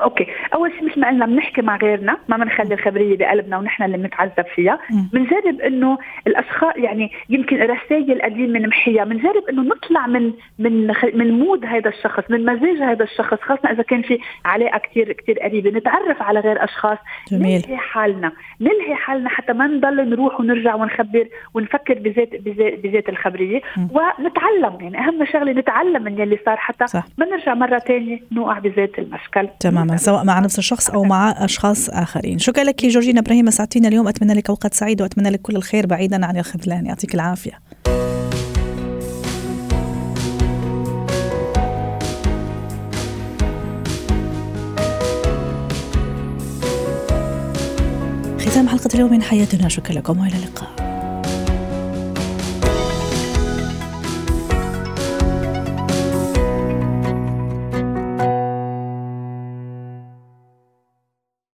okay. 0.00 0.26
أول 0.54 0.72
شيء 0.72 0.84
مثل 0.84 1.00
ما 1.00 1.08
قلنا 1.08 1.26
بنحكي 1.26 1.62
مع 1.62 1.76
غيرنا 1.76 2.16
ما 2.28 2.36
بنخلي 2.36 2.74
الخبرية 2.74 3.16
بقلبنا 3.16 3.58
ونحن 3.58 3.82
اللي 3.82 3.96
بنتعذب 3.96 4.46
فيها. 4.54 4.78
بنجرب 5.12 5.60
إنه 5.60 5.98
الأشخاص 6.26 6.72
يعني 6.76 7.10
يمكن 7.28 7.56
رسائل 7.56 8.22
قديم 8.22 8.56
نمحيها 8.56 9.04
بنجرب 9.04 9.42
إنه 9.50 9.62
نطلع 9.62 10.06
من 10.06 10.32
من 10.58 10.86
من 11.14 11.38
mood 11.38 11.64
هذا 11.64 11.88
الشخص 11.88 12.30
من 12.30 12.44
مزاج 12.44 12.76
هذا 12.82 13.04
الشخص 13.04 13.38
خاصة 13.40 13.70
إذا 13.70 13.82
كان 13.82 14.02
في 14.02 14.18
علاقة 14.44 14.78
كثير 14.78 15.12
كثير 15.12 15.38
قريبة. 15.38 15.70
نتعرف 15.70 16.22
على 16.22 16.40
غير 16.40 16.64
أشخاص 16.64 16.98
جميل. 17.32 17.62
نلهي 17.66 17.76
حالنا 17.76 18.32
نلهي 18.60 18.94
حالنا 18.94 19.28
حتى 19.28 19.52
ما 19.52 19.66
نضل 19.66 20.08
نروح 20.08 20.40
ونرجع 20.40 20.74
ونخبر 20.74 21.28
ونفكر 21.54 21.94
بذات 21.94 22.28
بذات, 22.40 22.78
بذات 22.78 23.08
الخبرية. 23.08 23.60
م. 23.76 23.88
ونتعلم 23.90 24.78
يعني 24.80 24.98
أهم 24.98 25.24
شغلة 25.24 25.52
نتعلم 25.52 26.02
من 26.02 26.18
يلي 26.18 26.38
صار 26.46 26.56
حتى 26.56 26.86
صح. 26.86 27.04
ما 27.18 27.26
نرجع 27.26 27.54
مرة 27.54 27.78
ثانية 27.78 28.20
نوقع 28.32 28.58
بذات 28.58 28.98
المشكل. 28.98 29.48
تمام 29.60 29.85
تماما 29.86 29.96
سواء 29.96 30.24
مع 30.24 30.38
نفس 30.38 30.58
الشخص 30.58 30.90
أو 30.90 31.04
مع 31.04 31.44
أشخاص 31.44 31.88
آخرين. 31.90 32.38
شكرا 32.38 32.64
لك 32.64 32.86
جورجينا 32.86 33.20
إبراهيم 33.20 33.48
اسعدتينا 33.48 33.88
اليوم. 33.88 34.08
أتمنى 34.08 34.34
لك 34.34 34.48
أوقات 34.50 34.74
سعيدة 34.74 35.04
وأتمنى 35.04 35.30
لك 35.30 35.40
كل 35.40 35.56
الخير 35.56 35.86
بعيدا 35.86 36.26
عن 36.26 36.36
الخذلان. 36.36 36.86
يعطيك 36.86 37.14
العافية. 37.14 37.60
ختام 48.40 48.68
حلقة 48.68 48.90
اليوم 48.94 49.10
من 49.10 49.22
حياتنا. 49.22 49.68
شكرا 49.68 49.94
لكم. 49.94 50.20
وإلى 50.20 50.36
اللقاء. 50.36 50.85